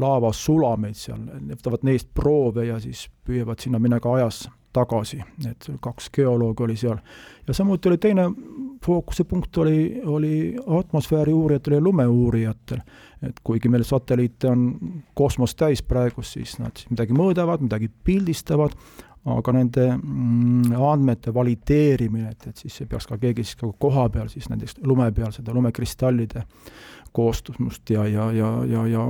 [0.00, 6.10] laavasulameid seal, võtavad neist proove ja siis püüavad sinna minna ka ajas tagasi, et kaks
[6.14, 6.98] geoloogi oli seal.
[7.46, 8.22] ja samuti oli teine
[8.86, 12.80] fookuse punkt oli, oli atmosfääri uurijatel ja lumeuurijatel.
[13.22, 14.78] et kuigi meil satelliite on
[15.14, 18.72] kosmos täis praegu, siis nad midagi mõõdavad, midagi pildistavad,
[19.28, 24.30] aga nende mm, andmete valideerimine, et, et siis peaks ka keegi siis ka koha peal
[24.32, 26.44] siis näiteks lume peal seda lumekristallide
[27.12, 29.06] koostumust ja, ja, ja, ja, ja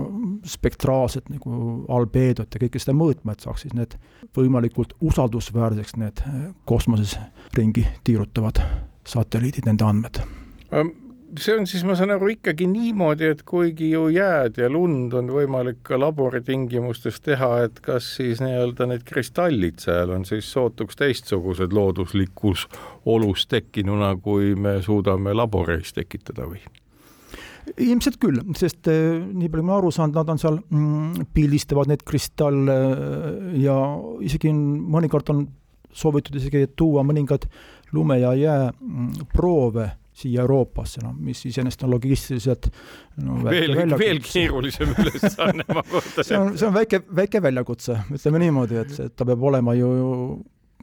[0.48, 3.94] spektraalset nagu albeedot ja kõike seda mõõtma, et saaks siis need
[4.36, 6.24] võimalikult usaldusväärseks need
[6.64, 7.18] kosmoses
[7.54, 8.62] ringi tiirutavad
[9.06, 10.24] satelliidid, nende andmed
[11.38, 15.30] see on siis, ma saan aru, ikkagi niimoodi, et kuigi ju jääd ja lund on
[15.32, 21.74] võimalik ka laboritingimustes teha, et kas siis nii-öelda need kristallid seal on siis sootuks teistsugused
[21.76, 22.66] looduslikus
[23.10, 26.62] olus tekkinuna, kui me suudame laboris tekitada või?
[27.78, 32.02] ilmselt küll, sest eh, nii palju, ma aru saan, nad on seal mm,, pildistavad neid
[32.08, 32.76] kristalle
[33.60, 33.76] ja
[34.26, 35.44] isegi mõnikord on
[35.94, 37.46] soovitud isegi tuua mõningad
[37.94, 38.70] lume ja jää
[39.34, 42.68] proove siia Euroopasse, noh, mis iseenesest on logistiliselt
[43.22, 48.42] no, veel, veel keerulisem ülesanne ma kujutan see on, see on väike, väike väljakutse, ütleme
[48.42, 49.90] niimoodi, et see, ta peab olema ju,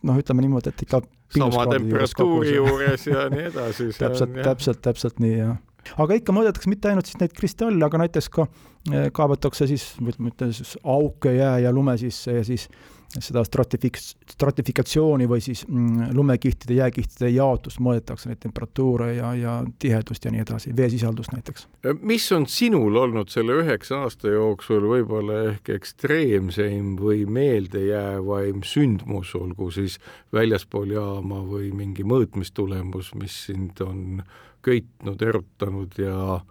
[0.08, 1.02] noh, ütleme niimoodi, et ikka
[1.36, 3.90] sama temperatuuri juures ja nii edasi.
[4.00, 5.58] täpselt, täpselt, täpselt nii, jah.
[6.04, 8.48] Aga ikka mõõdetakse mitte ainult siis neid kristalle, aga näiteks ka
[8.92, 12.68] eh, kaevatakse siis, ütleme, siis auke jää ja lume sisse ja siis
[13.15, 14.00] seda stratifik-,
[14.34, 20.43] stratifikatsiooni või siis mm, lumekihtide, jääkihtide jaotust mõõdetakse, neid temperatuure ja, ja tihedust ja nii
[20.43, 21.67] edasi, veesisaldust näiteks.
[22.02, 29.72] mis on sinul olnud selle üheksa aasta jooksul võib-olla ehk ekstreemseim või meeldejäävaim sündmus, olgu
[29.72, 30.00] siis
[30.34, 34.24] väljaspool jaama või mingi mõõtmistulemus, mis sind on
[34.67, 36.41] köitnud, erutanud ja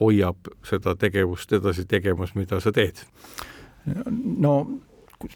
[0.00, 3.02] hoiab seda tegevust edasi tegemas, mida sa teed?
[4.38, 4.52] no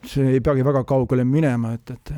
[0.06, 2.14] see ei peagi väga kaugele minema, et, et,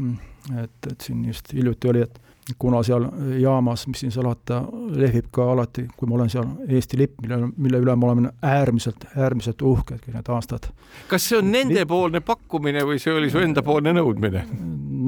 [0.65, 2.21] et, et siin just hiljuti oli, et
[2.59, 3.07] kuna seal
[3.41, 4.61] jaamas, mis siin salata,
[4.97, 9.07] lehvib ka alati, kui ma olen seal Eesti lipp, mille, mille üle me oleme äärmiselt,
[9.17, 10.69] äärmiselt uhked kõik need aastad.
[11.09, 14.45] kas see on nendepoolne pakkumine või see oli su endapoolne nõudmine?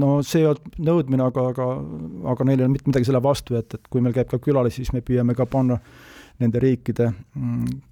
[0.01, 1.71] no see ei olnud nõudmine, aga, aga,
[2.33, 4.83] aga neil ei olnud mitte midagi selle vastu, et, et kui meil käib ka külalisi,
[4.83, 5.81] siis me püüame ka panna
[6.41, 7.86] nende riikide mm,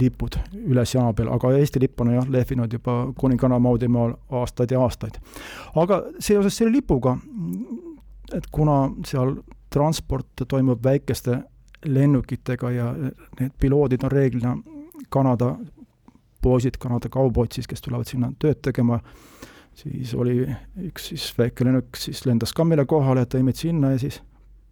[0.00, 4.80] lipud üles jaama peal, aga Eesti lipp on jah lehvinud juba kuninganna Maudimaal aastaid ja
[4.80, 5.18] aastaid.
[5.74, 7.16] aga seoses selle lipuga,
[8.34, 9.36] et kuna seal
[9.74, 11.38] transport toimub väikeste
[11.84, 12.92] lennukitega ja
[13.40, 14.56] need piloodid on reeglina
[15.08, 15.54] Kanada
[16.42, 18.98] poisid, Kanada kauboid siis, kes tulevad sinna tööd tegema,
[19.74, 20.44] siis oli
[20.88, 24.20] üks siis väike lennuk siis lendas ka meile kohale, tõi meid sinna ja siis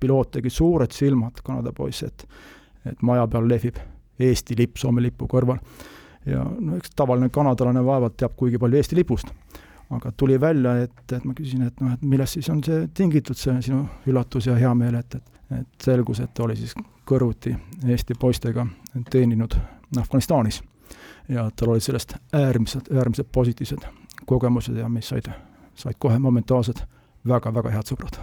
[0.00, 2.26] piloot tegi suured silmad, Kanada poiss, et
[2.82, 3.76] et maja peal lehvib
[4.28, 5.58] Eesti lipp Soome lipu kõrval.
[6.26, 9.32] ja no eks tavaline kanadalane vaevalt teab kuigi palju Eesti lipust.
[9.90, 13.36] aga tuli välja, et, et ma küsisin, et noh, et millest siis on see tingitud,
[13.36, 16.74] see sinu üllatus ja heameel, et, et et selgus, et ta oli siis
[17.08, 17.54] kõrvuti
[17.88, 18.66] Eesti poistega
[19.10, 19.56] teeninud
[20.00, 20.62] Afganistanis.
[21.28, 23.86] ja tal olid sellest äärmiselt, äärmiselt positiivsed
[24.26, 25.30] kogemused ja mis said,
[25.74, 26.84] said kohe momentaalselt
[27.28, 28.18] väga-väga head sõbrad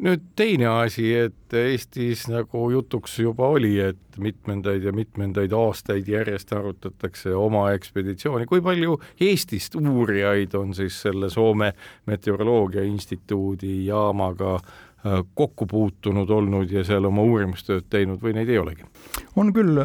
[0.00, 6.52] nüüd teine asi, et Eestis nagu jutuks juba oli, et mitmendaid ja mitmendaid aastaid järjest
[6.56, 11.72] arutatakse oma ekspeditsiooni, kui palju Eestist uurijaid on siis selle Soome
[12.06, 18.60] Meteoroloogia Instituudi jaamaga äh, kokku puutunud olnud ja seal oma uurimustööd teinud või neid ei
[18.60, 18.88] olegi?
[19.36, 19.78] on küll,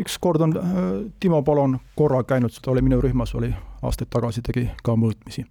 [0.00, 0.88] üks kord on äh,
[1.20, 5.44] Timo Palon korra käinud, ta oli minu rühmas, oli aastaid tagasi, tegi ka mõõtmisi.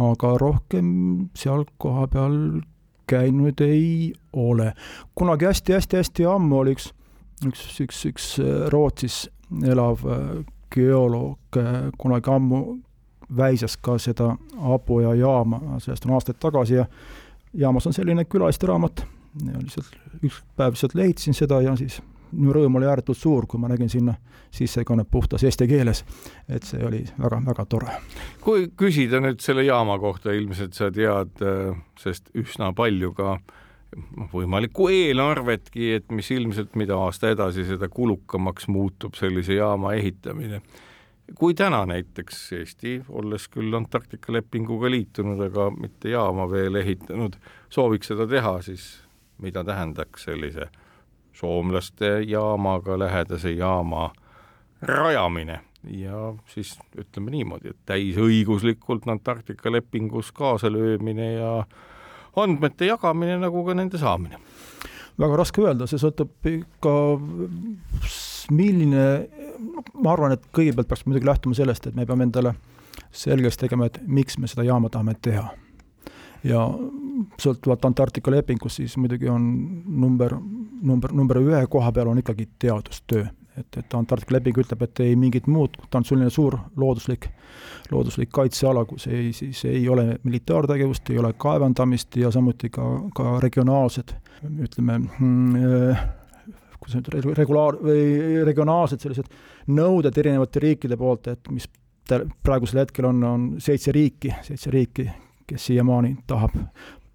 [0.00, 0.92] aga rohkem
[1.36, 2.60] seal kohapeal
[3.10, 4.72] käinud ei ole.
[5.14, 6.90] kunagi hästi-hästi-hästi ammu oli üks,
[7.46, 9.24] üks, üks, üks äh, Rootsis
[9.66, 10.44] elav äh,
[10.74, 12.60] geoloog äh, kunagi ammu
[13.36, 16.86] väisas ka seda Abuja jaama, sellest on aastaid tagasi ja
[17.54, 19.04] jaamas on selline külaliste-raamat
[19.38, 22.00] lihtsalt üks päev lihtsalt leidsin seda ja siis
[22.32, 24.14] minu rõõm oli ääretult suur, kui ma nägin sinna
[24.50, 26.04] sissekannet puhtas eesti keeles.
[26.48, 27.96] et see oli väga-väga tore.
[28.40, 33.38] kui küsida nüüd selle jaama kohta, ilmselt sa tead, äh, sest üsna palju ka
[34.32, 40.62] võimalikku eelarvetki, et mis ilmselt, mida aasta edasi, seda kulukamaks muutub sellise jaama ehitamine.
[41.38, 47.36] kui täna näiteks Eesti, olles küll Antarktika lepinguga liitunud, aga mitte jaama veel ehitanud,
[47.70, 49.02] sooviks seda teha, siis
[49.38, 50.66] mida tähendaks sellise
[51.40, 54.10] soomlaste jaamaga lähedase jaama
[54.82, 61.52] rajamine ja siis ütleme niimoodi, et täisõiguslikult Antarktika lepingus kaasalöömine ja
[62.36, 64.38] andmete jagamine nagu ka nende saamine.
[65.20, 66.92] väga raske öelda, see sõltub ikka,
[68.56, 69.06] milline,
[69.94, 72.54] ma arvan, et kõigepealt peaks muidugi lähtuma sellest, et me peame endale
[73.12, 75.50] selgeks tegema, et miks me seda jaama tahame teha
[76.44, 76.62] ja
[77.40, 79.44] sõltuvalt Antarktika lepingust, siis muidugi on
[79.86, 80.36] number,
[80.82, 83.26] number, number ühe koha peal on ikkagi teadustöö.
[83.58, 87.28] et, et Antarktika leping ütleb, et ei mingit muud, ta on selline suur looduslik,
[87.90, 93.36] looduslik kaitseala, kus ei, siis ei ole militaartegevust, ei ole kaevandamist ja samuti ka, ka
[93.42, 94.14] regionaalsed,
[94.64, 95.94] ütleme mm,
[96.80, 99.28] kuidas nüüd regulaar- või regionaalsed sellised
[99.68, 101.68] nõuded erinevate riikide poolt, et mis
[102.42, 105.06] praegusel hetkel on, on seitse riiki, seitse riiki,
[105.50, 106.56] kes siiamaani tahab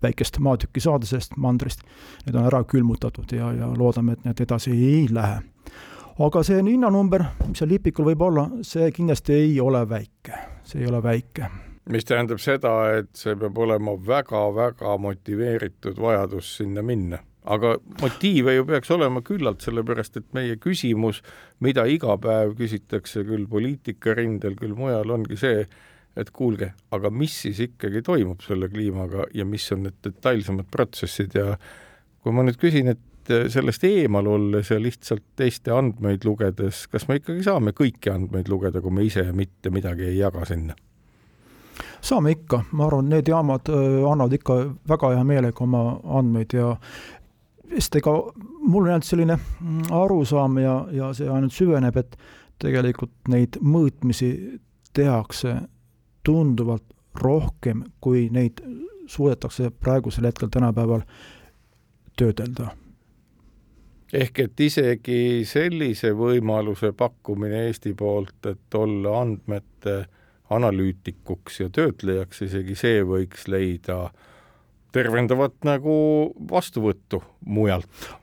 [0.05, 1.83] väikest maatükki saada sellest mandrist,
[2.25, 5.41] need on ära külmutatud ja, ja loodame, et need edasi ei lähe.
[6.19, 10.91] aga see hinnanumber, mis seal lipikul võib olla, see kindlasti ei ole väike, see ei
[10.91, 11.49] ole väike
[11.89, 17.21] mis tähendab seda, et see peab olema väga-väga motiveeritud vajadus sinna minna.
[17.45, 21.19] aga motiive ju peaks olema küllalt, sellepärast et meie küsimus,
[21.61, 25.67] mida iga päev küsitakse küll poliitikarindel, küll mujal, ongi see,
[26.15, 31.35] et kuulge, aga mis siis ikkagi toimub selle kliimaga ja mis on need detailsemad protsessid
[31.35, 31.57] ja
[32.23, 33.03] kui ma nüüd küsin, et
[33.51, 38.81] sellest eemal olles ja lihtsalt teiste andmeid lugedes, kas me ikkagi saame kõiki andmeid lugeda,
[38.81, 40.75] kui me ise mitte midagi ei jaga sinna?
[42.05, 44.55] saame ikka, ma arvan, need jaamad äh, annavad ikka
[44.87, 45.81] väga hea meelega oma
[46.19, 46.69] andmeid ja
[47.73, 48.13] sest ega
[48.61, 52.17] mul on jäänud selline mm, arusaam ja, ja see ainult süveneb, et
[52.61, 54.29] tegelikult neid mõõtmisi
[54.95, 55.57] tehakse
[56.25, 56.83] tunduvalt
[57.21, 58.59] rohkem, kui neid
[59.07, 61.05] suudetakse praegusel hetkel tänapäeval
[62.17, 62.73] töödelda.
[64.13, 70.05] ehk et isegi sellise võimaluse pakkumine Eesti poolt, et olla andmete
[70.49, 74.11] analüütikuks ja töötlejaks, isegi see võiks leida
[74.95, 75.95] tervendavat nagu
[76.51, 78.13] vastuvõttu mujalt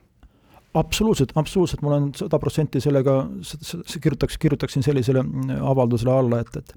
[0.73, 3.27] absoluutselt, absoluutselt, ma olen sada protsenti sellega,
[4.01, 5.23] kirjutaks, kirjutaksin sellisele
[5.61, 6.75] avaldusele alla, et, et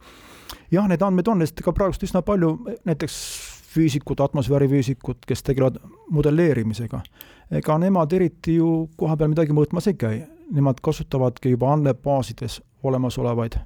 [0.73, 2.53] jah, neid andmeid on, sest ka praegust üsna palju
[2.89, 3.19] näiteks
[3.77, 5.81] füüsikud, atmosfäärifüüsikud, kes tegelevad
[6.11, 7.03] modelleerimisega,
[7.61, 13.59] ega nemad eriti ju kohapeal midagi mõõtmas ei käi, nemad kasutavadki juba andmebaasides olemasolevaid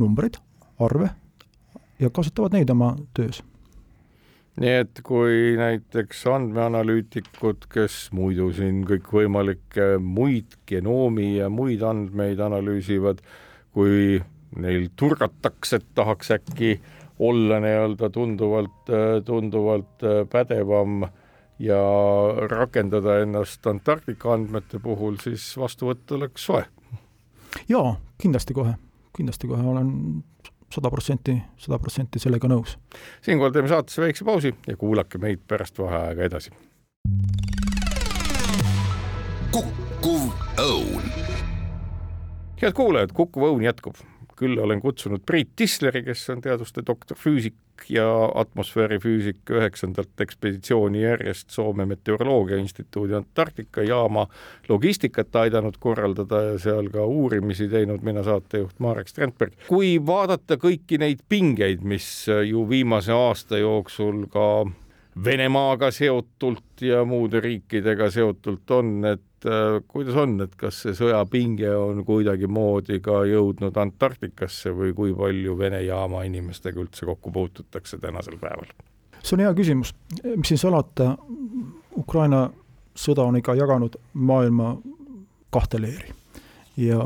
[0.00, 0.36] numbreid,
[0.80, 1.12] arve
[2.00, 3.42] ja kasutavad neid oma töös
[4.60, 13.22] nii et kui näiteks andmeanalüütikud, kes muidu siin kõikvõimalikke muid genoomi ja muid andmeid analüüsivad,
[13.72, 14.20] kui
[14.60, 16.76] neil turgatakse, et tahaks äkki
[17.22, 18.92] olla nii-öelda tunduvalt,
[19.24, 21.06] tunduvalt pädevam
[21.62, 21.80] ja
[22.50, 26.64] rakendada ennast Antarktika andmete puhul, siis vastuvõtt oleks soe.
[27.68, 28.74] jaa, kindlasti kohe,
[29.16, 29.92] kindlasti kohe olen
[30.72, 32.78] sada protsenti, sada protsenti sellega nõus.
[33.22, 36.50] siinkohal teeme saatesse väikse pausi ja kuulake meid pärast vaheaega edasi.
[39.52, 41.12] kukkuv õun.
[42.62, 44.00] head kuulajad, Kukkuv õun jätkub
[44.42, 47.54] külla olen kutsunud Priit Tisleri, kes on teaduste doktor, füüsik
[47.88, 54.26] ja atmosfäärifüüsik üheksandalt ekspeditsiooni järjest Soome Meteoroloogia Instituudi Antarktika jaama
[54.68, 59.52] logistikat aidanud korraldada ja seal ka uurimisi teinud, mina saatejuht Marek Strandberg.
[59.68, 64.46] kui vaadata kõiki neid pingeid, mis ju viimase aasta jooksul ka
[65.24, 71.70] Venemaaga seotult ja muude riikidega seotult on, et äh, kuidas on, et kas see sõjapinge
[71.76, 78.38] on kuidagimoodi ka jõudnud Antarktikasse või kui palju Vene jaama inimestega üldse kokku puututakse tänasel
[78.40, 78.72] päeval?
[79.22, 79.92] see on hea küsimus,
[80.24, 81.12] mis siin salata,
[81.96, 82.48] Ukraina
[82.98, 84.72] sõda on ikka jaganud maailma
[85.54, 86.10] kahte leeri.
[86.76, 87.04] Ja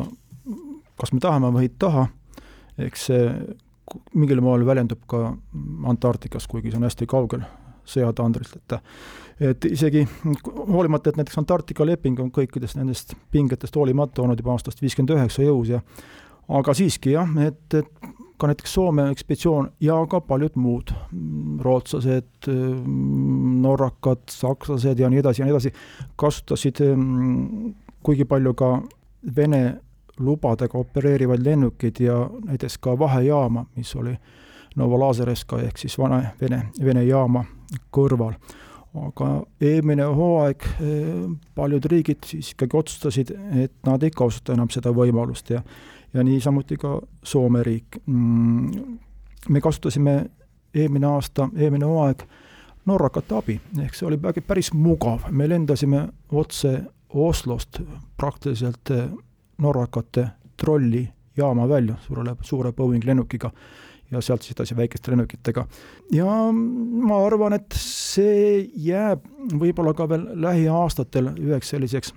[0.96, 2.06] kas me tahame või ei taha,
[2.80, 3.28] eks see
[4.14, 5.28] mingil moel väljendub ka
[5.86, 7.44] Antarktikas, kuigi see on hästi kaugel
[7.86, 8.78] sõjatandrilt, et
[9.40, 10.06] et isegi
[10.46, 15.44] hoolimata, et näiteks Antarktika leping on kõikidest nendest pingetest hoolimata olnud juba aastast viiskümmend üheksa
[15.44, 15.82] jõus ja
[16.48, 17.90] aga siiski jah, et, et
[18.38, 20.92] ka näiteks Soome ekspeditsioon ja ka paljud muud,
[21.64, 22.48] rootslased,
[23.66, 25.72] norrakad, sakslased ja nii edasi ja nii edasi,
[26.16, 26.80] kasutasid
[28.06, 28.78] kuigi palju ka
[29.36, 29.80] Vene
[30.22, 34.14] lubadega opereerivaid lennukeid ja näiteks ka vahejaama, mis oli
[34.76, 37.44] Novolazereska ehk siis vana Vene, Vene jaama
[37.94, 38.38] kõrval.
[38.96, 39.26] aga
[39.60, 45.50] eelmine hooaeg eh, paljud riigid siis ikkagi otsustasid, et nad ei kasuta enam seda võimalust
[45.52, 45.62] ja
[46.14, 47.98] ja niisamuti ka Soome riik.
[48.06, 48.98] Mm,
[49.48, 50.14] me kasutasime
[50.74, 52.22] eelmine aasta, eelmine hooaeg
[52.86, 56.78] norrakate abi, ehk see oli päris mugav, me lendasime otse
[57.16, 57.80] Oslost
[58.16, 59.08] praktiliselt eh,
[59.58, 63.50] norrakate trollijaama välja, suure, suure Boeing lennukiga
[64.10, 65.66] ja sealt siis edasi väikeste lennukitega.
[66.12, 69.26] ja ma arvan, et see jääb
[69.58, 72.14] võib-olla ka veel lähiaastatel üheks selliseks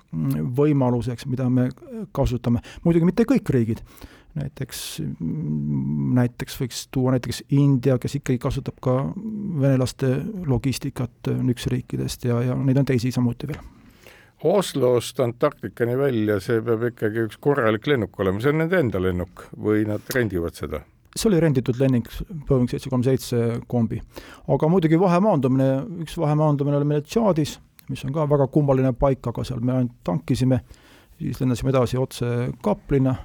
[0.57, 1.69] võimaluseks, mida me
[2.15, 3.81] kasutame, muidugi mitte kõik riigid,
[4.39, 4.83] näiteks,
[6.19, 10.13] näiteks võiks tuua näiteks India, kes ikkagi kasutab ka venelaste
[10.47, 13.61] logistikat nüksriikidest ja, ja neid on teisi samuti veel
[14.43, 19.49] Oslost Antarktikani välja, see peab ikkagi üks korralik lennuk olema, see on nende enda lennuk
[19.59, 20.79] või nad rendivad seda?
[21.15, 22.09] See oli renditud lennuk,
[22.47, 24.01] Boeing seitse kolm seitse kombi.
[24.47, 25.69] aga muidugi vahemaandumine,
[26.05, 27.57] üks vahemaandumine oli meil Tšaadis,
[27.89, 30.61] mis on ka väga kummaline paik, aga seal me ainult tankisime,
[31.19, 32.29] siis lennasime edasi otse
[32.63, 33.15] Kaplina,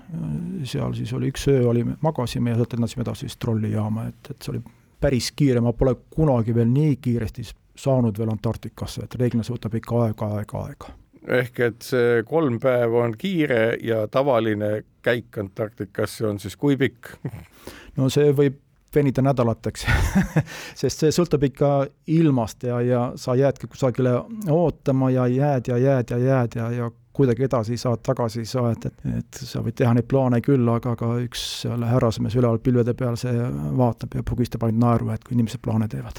[0.64, 4.41] seal siis oli üks öö, olime, magasime ja sealt lennasime edasi siis trollijaama, et, et
[4.41, 4.64] see oli
[5.01, 7.45] päris kiire, ma pole kunagi veel nii kiiresti
[7.76, 10.95] saanud veel Antarktikasse, et reeglina see võtab ikka aega, aega, aega
[11.28, 17.14] ehk et see kolm päeva on kiire ja tavaline käik Antarktikasse on siis kui pikk?
[17.98, 18.60] no see võib
[18.94, 19.86] venida nädalateks
[20.80, 21.70] sest see sõltub ikka
[22.14, 24.20] ilmast ja, ja sa jäädki kusagile
[24.50, 28.48] ootama ja jääd ja jääd ja jääd ja, ja kuidagi edasi ei saa, tagasi ei
[28.50, 32.34] saa, et, et, et sa võid teha neid plaane küll, aga, aga üks seal härrasmees
[32.34, 33.34] üleval pilvede peal, see
[33.78, 36.18] vaatab ja pugistab ainult naeru, et kui inimesed plaane teevad.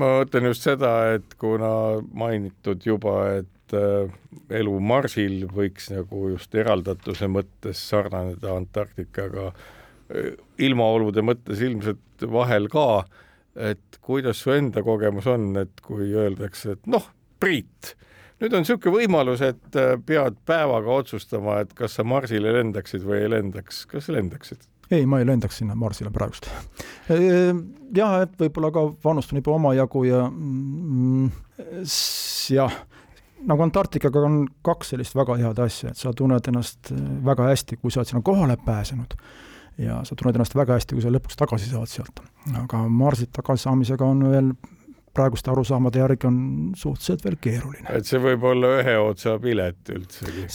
[0.00, 6.28] ma mõtlen just seda, et kuna mainitud juba, et et äh, elu Marsil võiks nagu
[6.32, 9.50] just eraldatuse mõttes sarnaneda Antarktikaga,
[10.12, 13.04] äh, ilmaolude mõttes ilmselt vahel ka,
[13.56, 17.08] et kuidas su enda kogemus on, et kui öeldakse, et noh,
[17.42, 17.96] Priit,
[18.38, 23.24] nüüd on niisugune võimalus, et äh, pead päevaga otsustama, et kas sa Marsile lendaksid või
[23.24, 24.68] ei lendaks, kas lendaksid?
[24.92, 26.50] ei, ma ei lendaks sinna Marsile praegust.
[27.08, 31.30] jah, et võib-olla ka vanust on juba omajagu ja mm,
[32.52, 32.76] jah,
[33.48, 37.80] nagu Antarktikaga on kaks sellist väga head asja, et sa tunned ennast äh, väga hästi,
[37.82, 39.16] kui sa oled sinna kohale pääsenud
[39.82, 42.22] ja sa tunned ennast väga hästi, kui sa lõpuks tagasi saad sealt.
[42.62, 44.52] aga Marsilt tagasisaamisega on veel
[45.12, 46.36] praeguste arusaamade järgi on
[46.76, 47.88] suhteliselt veel keeruline.
[47.92, 50.46] et see võib olla ühe otsa pilet üldsegi?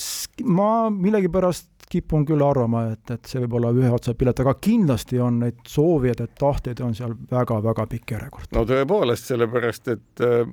[0.46, 5.22] ma millegipärast kipun küll arvama, et, et see võib olla ühe otsa pilet, aga kindlasti
[5.24, 8.52] on neid soovijaid ja tahteid on seal väga-väga pikk järjekord.
[8.58, 10.44] no tõepoolest, sellepärast et äh,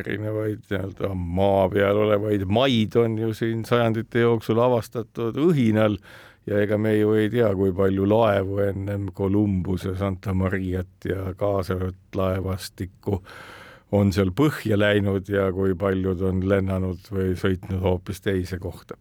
[0.00, 5.98] erinevaid nii-öelda maa peal olevaid maid on ju siin sajandite jooksul avastatud õhinal
[6.48, 11.34] ja ega me ju ei tea, kui palju laevu ennem Columbus ja Santa Mariat ja
[11.36, 13.34] kaasavat laevastikku äh,
[13.92, 18.98] on seal põhja läinud ja kui paljud on lennanud või sõitnud hoopis teise kohta.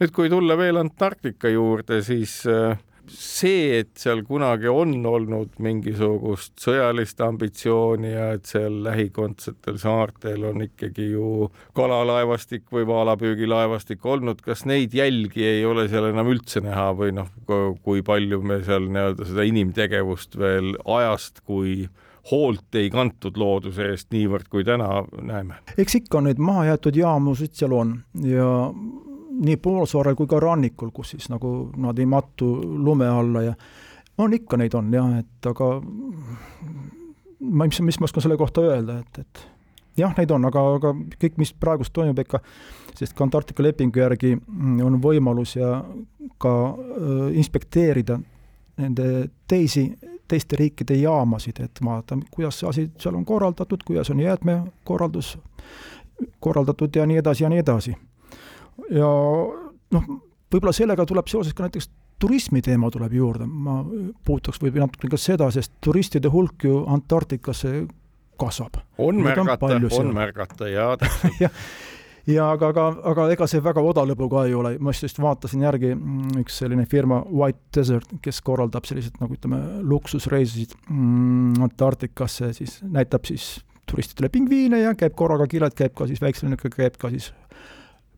[0.00, 2.78] nüüd, kui tulla veel Antarktika juurde, siis äh,
[3.10, 10.64] see, et seal kunagi on olnud mingisugust sõjalist ambitsiooni ja et seal lähikondsetel saartel on
[10.66, 16.90] ikkagi ju kalalaevastik või vaalapüügilaevastik olnud, kas neid jälgi ei ole seal enam üldse näha
[16.98, 17.30] või noh,
[17.82, 21.86] kui palju me seal nii-öelda seda inimtegevust veel ajast, kui
[22.30, 25.62] hoolt ei kantud looduse eest niivõrd, kui täna näeme?
[25.78, 27.96] eks ikka neid mahajäetud jaamusid seal on
[28.26, 28.48] ja
[29.32, 33.54] nii poolsaarel kui ka rannikul, kus siis nagu nad ei mattu lume alla ja
[34.18, 35.70] on ikka neid on jah, et aga
[37.40, 39.46] ma, mis, mis ma oskan selle kohta öelda, et, et
[39.98, 42.42] jah, neid on, aga, aga kõik, mis praegust toimub ikka,
[42.98, 44.34] sest ka Antarktika lepingu järgi
[44.84, 45.80] on võimalus ja
[46.42, 48.20] ka äh, inspekteerida
[48.82, 49.88] nende teisi,
[50.32, 55.36] teiste riikide jaamasid, et vaadata, kuidas see asi seal on korraldatud, kuidas on jäätmekorraldus
[56.40, 57.96] korraldatud ja nii edasi ja nii edasi.
[58.90, 59.10] Ja
[59.96, 60.12] noh,
[60.52, 61.90] võib-olla sellega tuleb seoses ka näiteks
[62.22, 63.80] turismi teema tuleb juurde, ma
[64.26, 67.86] puutuks võib-olla natuke ka seda, sest turistide hulk ju Antarktikasse
[68.40, 68.78] kasvab.
[68.98, 71.40] on märgata, on, on märgata ja täpselt
[72.26, 75.64] ja, aga, aga, aga ega see väga odav lõbu ka ei ole, ma just vaatasin
[75.66, 82.52] järgi mm, üks selline firma White Desert, kes korraldab selliseid nagu ütleme, luksusreisisid mm, Antarktikasse,
[82.56, 83.56] siis näitab siis
[83.90, 87.32] turistidele pingviine ja käib korraga kiled, käib ka siis väikse lennukiga, käib ka siis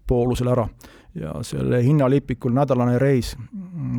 [0.07, 0.69] poolusel ära.
[1.15, 3.37] ja selle hinnalipikul nädalane reis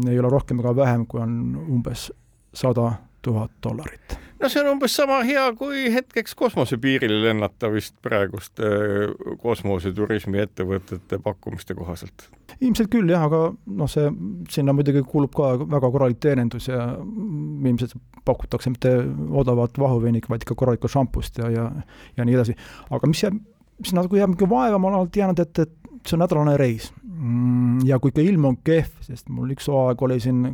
[0.10, 2.10] ei ole rohkem ega vähem, kui on umbes
[2.54, 2.92] sada
[3.26, 4.18] tuhat dollarit.
[4.42, 8.70] no see on umbes sama hea, kui hetkeks kosmosepiirile lennata vist praeguste
[9.42, 12.28] kosmoseturismi ettevõtete pakkumiste kohaselt.
[12.60, 13.42] ilmselt küll jah, aga
[13.80, 14.12] noh, see,
[14.52, 18.94] sinna muidugi kuulub ka väga korralik teenindus ja ilmselt pakutakse mitte
[19.42, 21.70] odavat vahuveinik, vaid ikka korralikku šampust ja, ja,
[22.18, 22.58] ja nii edasi.
[22.90, 23.42] aga mis jääb,
[23.80, 26.92] mis nagu jääb niisugune vaeva, ma olen alati jäänud, et, et see on nädalane reis.
[27.16, 30.46] Mm, ja kui ikka ilm on kehv, sest mul üks hooaeg oli siin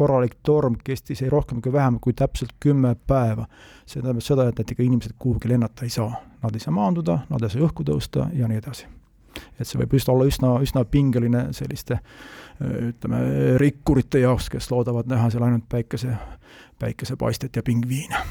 [0.00, 3.46] korralik torm, kestis ei rohkem ega vähem kui täpselt kümme päeva.
[3.86, 6.14] see tähendab seda, et, et ega inimesed kuhugi lennata ei saa.
[6.42, 8.86] Nad ei saa maanduda, nad ei saa õhku tõusta ja nii edasi.
[9.60, 12.00] et see võib just olla üsna, üsna pingeline selliste
[12.60, 13.20] ütleme,
[13.60, 16.16] rikkurite jaoks, kes loodavad näha seal ainult päikese,
[16.78, 18.24] päikesepaistet ja pingviine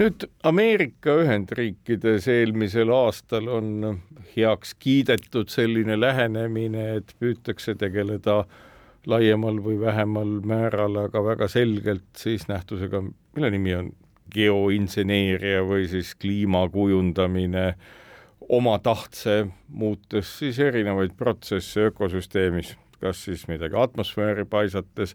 [0.00, 3.98] nüüd Ameerika Ühendriikides eelmisel aastal on
[4.36, 8.42] heaks kiidetud selline lähenemine, et püütakse tegeleda
[9.10, 13.02] laiemal või vähemal määral, aga väga selgelt siis nähtusega,
[13.36, 13.92] mille nimi on
[14.34, 17.74] geoinseneeria või siis kliima kujundamine
[18.48, 25.14] oma tahtse, muutes siis erinevaid protsesse ökosüsteemis, kas siis midagi atmosfääri paisates.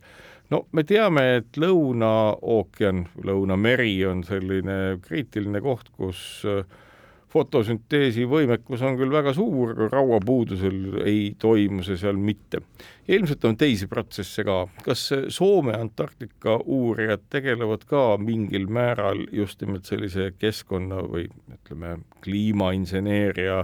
[0.50, 6.64] No me teame, et Lõuna-ookean, Lõunameri on selline kriitiline koht, kus äh,
[7.30, 12.62] fotosünteesi võimekus on küll väga suur, aga rauapuudusel ei toimu see seal mitte.
[13.10, 19.86] ilmselt on teisi protsesse ka, kas Soome Antarktika uurijad tegelevad ka mingil määral just nimelt
[19.90, 23.64] sellise keskkonna või ütleme, kliimainseneeria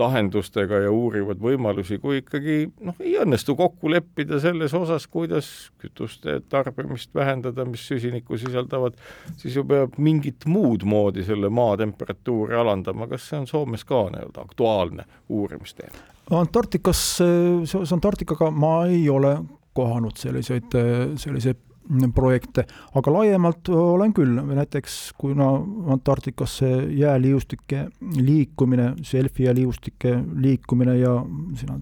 [0.00, 5.50] lahendustega ja uurivad võimalusi, kui ikkagi noh, ei õnnestu kokku leppida selles osas, kuidas
[5.82, 8.96] kütuste tarbimist vähendada, mis süsinikku sisaldavad,
[9.40, 14.06] siis ju peab mingit muud moodi selle maa temperatuuri alandama, kas see on Soomes ka
[14.14, 16.10] nii-öelda aktuaalne uurimisteema?
[16.34, 19.36] Antarktikas, seoses Antarktikaga ma ei ole
[19.76, 20.72] kohanud selliseid,
[21.20, 21.60] selliseid
[22.14, 22.64] projekte,
[22.96, 25.50] aga laiemalt olen küll, näiteks kuna
[25.92, 31.14] Antarktikasse jääliustike liikumine, selfie jääliustike liikumine ja
[31.60, 31.80] sinna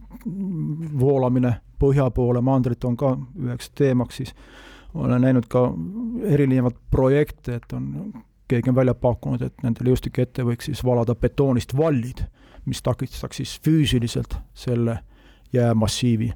[0.99, 4.35] voolamine põhja poole maandrit on ka üheks teemaks, siis
[4.95, 5.65] olen näinud ka
[6.35, 8.13] erinevaid projekte, et on,
[8.49, 12.27] keegi on välja pakkunud, et nende liustike ette võiks siis valada betoonist vallid,
[12.67, 14.99] mis takistaks siis füüsiliselt selle
[15.53, 16.33] jäämassiivi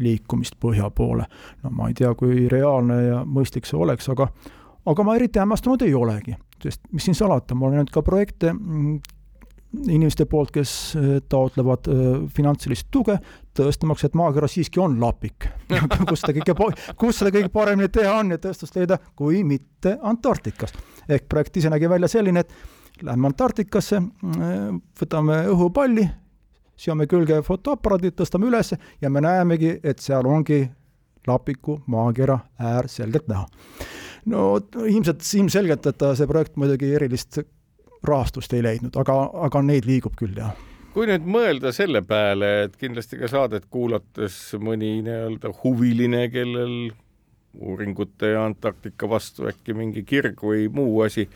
[0.00, 1.26] liikumist põhja poole.
[1.62, 4.28] no ma ei tea, kui reaalne ja mõistlik see oleks, aga
[4.86, 8.52] aga ma eriti hämmastunud ei olegi, sest mis siin salata, ma olen näinud ka projekte
[8.52, 8.98] mm,
[9.88, 13.16] inimeste poolt, kes äh, taotlevad äh, finantsilist tuge,
[13.56, 15.48] tõestamaks, et maakera siiski on lapik
[16.08, 16.70] kus seda kõige,
[17.00, 20.74] kus seda kõige paremini teha on ja tõestust leida, kui mitte Antarktikas.
[21.08, 24.68] ehk projekt ise nägi välja selline, et lähme Antarktikasse, äh,
[25.00, 26.06] võtame õhupalli,
[26.76, 30.64] seome külge fotoaparaadid, tõstame üles ja me näemegi, et seal ongi
[31.26, 33.46] lapiku maakera äär selgelt näha.
[34.26, 37.40] no ilmselt, ilmselgelt, et see projekt muidugi erilist
[38.04, 40.54] rahastust ei leidnud, aga, aga neid liigub küll, jah
[40.94, 46.92] kui nüüd mõelda selle peale, et kindlasti ka saadet kuulates mõni nii-öelda huviline, kellel
[47.58, 51.26] uuringute ja Antarktika vastu äkki mingi kirg või muu asi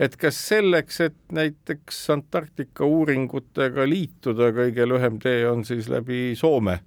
[0.00, 6.80] et kas selleks, et näiteks Antarktika uuringutega liituda, kõige lühem tee on siis läbi Soome.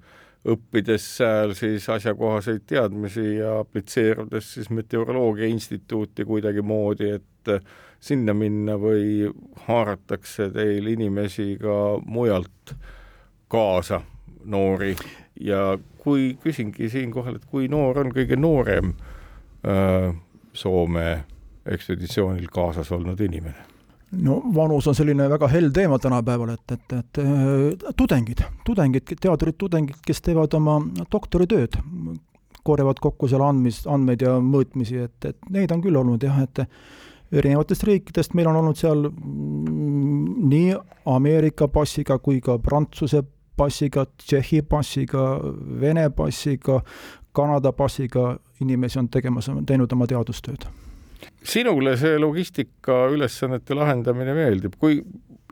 [0.47, 7.51] Õppides seal siis asjakohaseid teadmisi ja aplitseerudes siis Meteoroloogia Instituuti kuidagimoodi, et
[7.99, 9.27] sinna minna või
[9.67, 12.75] haaratakse teil inimesi ka mujalt
[13.51, 14.01] kaasa,
[14.45, 14.93] noori,
[15.41, 18.93] ja kui küsingi siinkohal, et kui noor on kõige noorem
[19.65, 20.13] öö,
[20.53, 21.09] Soome
[21.73, 23.77] ekspeditsioonil kaasas olnud inimene?
[24.11, 29.57] no vanus on selline väga hell teema tänapäeval, et, et, et äh, tudengid, tudengid, teadurid,
[29.59, 30.79] tudengid, kes teevad oma
[31.11, 31.75] doktoritööd,
[32.67, 36.63] korjavad kokku seal andmis, andmeid ja mõõtmisi, et, et neid on küll olnud jah, et
[37.35, 40.75] erinevatest riikidest, meil on olnud seal mm, nii
[41.11, 43.23] Ameerika passiga kui ka Prantsuse
[43.59, 45.29] passiga, Tšehhi passiga,
[45.81, 46.79] Vene passiga,
[47.35, 50.69] Kanada passiga inimesi on tegemas, teinud oma teadustööd
[51.43, 55.01] sinule see logistika ülesannete lahendamine meeldib, kui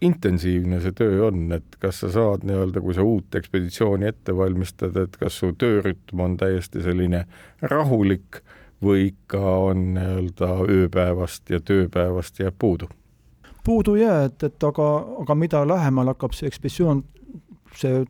[0.03, 4.97] intensiivne see töö on, et kas sa saad nii-öelda, kui sa uut ekspeditsiooni ette valmistad,
[4.99, 7.23] et kas su töörütm on täiesti selline
[7.61, 8.41] rahulik
[8.83, 9.39] või ikka
[9.69, 12.89] on nii-öelda ööpäevast ja tööpäevast jääb puudu?
[13.65, 14.89] puudu ei jää, et, et aga,
[15.23, 16.99] aga mida lähemal hakkab see ekspeditsioon,
[17.73, 18.03] see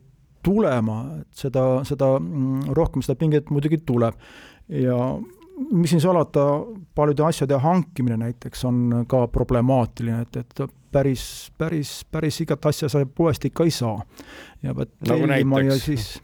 [0.43, 4.17] tulema, et seda, seda mm, rohkem seda pinget muidugi tuleb
[4.81, 4.97] ja
[5.71, 6.45] mis siin salata,
[6.95, 13.05] paljude asjade hankimine näiteks on ka problemaatiline, et, et päris, päris, päris igat asja sa
[13.05, 13.97] poest ikka ei saa.
[14.63, 16.21] ja pead nagu tellima ja siis,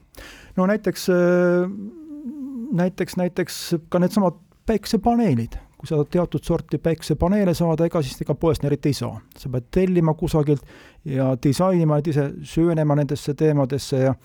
[0.57, 1.07] no näiteks,
[2.71, 3.59] näiteks, näiteks
[3.89, 8.99] ka needsamad päikesepaneelid, kui sa teatud sorti päikesepaneele saada, ega siis ega poest eriti ei
[8.99, 9.19] saa.
[9.38, 10.63] sa pead tellima kusagilt
[11.05, 14.15] ja disainima, et ise süvenema nendesse teemadesse ja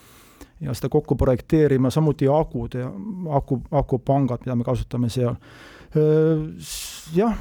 [0.61, 2.91] ja seda kokku projekteerima, samuti akud ja
[3.37, 5.37] aku, akupangad, mida me kasutame seal.
[7.15, 7.37] Jah,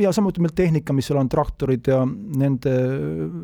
[0.00, 2.72] ja samuti meil tehnika, mis seal on, traktorid ja nende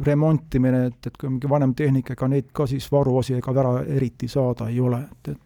[0.07, 3.75] remontimine, et, et kui on mingi vanem tehnika, ega neid ka siis varuosi ega ära
[3.99, 5.43] eriti saada ei ole, et, et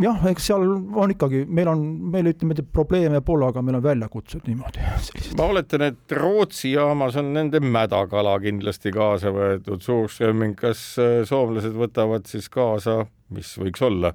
[0.00, 0.64] jah, eks seal
[1.00, 1.82] on ikkagi, meil on,
[2.12, 4.84] meil ütleme, probleeme pole, aga meil on väljakutsed niimoodi.
[5.38, 11.76] ma oletan, et Rootsi jaamas on nende mädakala kindlasti kaasa võetud, suurströmming, kas äh, soomlased
[11.76, 13.04] võtavad siis kaasa,
[13.34, 14.14] mis võiks olla,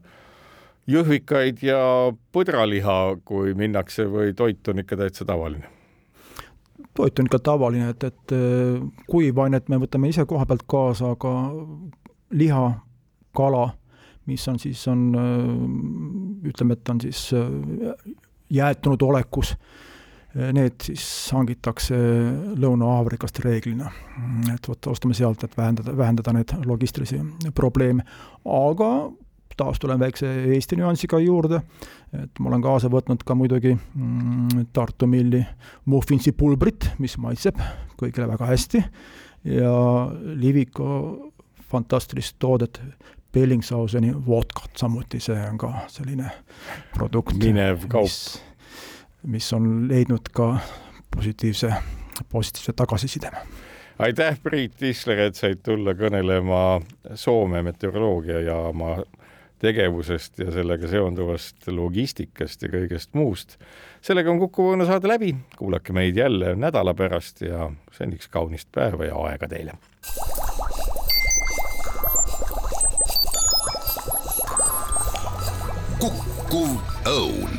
[0.89, 1.82] jõhvikaid ja
[2.34, 5.70] põdraliha, kui minnakse või toit on ikka täitsa tavaline?
[6.97, 11.34] toit on ikka tavaline, et, et äh, kuivainet me võtame ise koha pealt kaasa, aga
[12.36, 12.63] liha,
[13.36, 13.70] kala
[14.30, 15.05] mis on siis, on
[16.45, 17.30] ütleme, et on siis
[18.49, 19.55] jäätunud olekus,
[20.53, 21.03] need siis
[21.34, 21.97] hangitakse
[22.61, 23.89] Lõuna-Aafrikast reeglina.
[24.53, 27.19] et vot ostame sealt, et vähendada, vähendada neid logistilisi
[27.57, 28.05] probleeme,
[28.45, 29.09] aga
[29.59, 31.61] taas tulen väikse Eesti nüansiga juurde,
[32.15, 35.41] et ma olen kaasa võtnud ka muidugi mm, Tartu milli
[35.91, 37.59] muffinsi pulbrit, mis maitseb
[37.99, 38.84] kõigile väga hästi,
[39.57, 39.73] ja
[40.39, 40.93] Liviko
[41.69, 42.80] fantastilist toodet
[43.34, 46.32] Bellingshauseni vodkat, samuti see on ka selline
[46.93, 47.36] produkt.
[47.38, 48.09] minev kaup.
[49.23, 50.57] mis on leidnud ka
[51.15, 51.73] positiivse,
[52.30, 53.32] positiivse tagasiside.
[53.99, 56.82] aitäh, Priit Tisler, et said tulla kõnelema
[57.15, 58.97] Soome meteoroloogiajaama
[59.59, 63.57] tegevusest ja sellega seonduvast logistikast ja kõigest muust.
[64.01, 69.05] sellega on Kuku Õuna saade läbi, kuulake meid jälle nädala pärast ja seniks kaunist päeva
[69.05, 69.77] ja aega teile
[75.99, 76.71] kukkuv
[77.11, 77.51] õun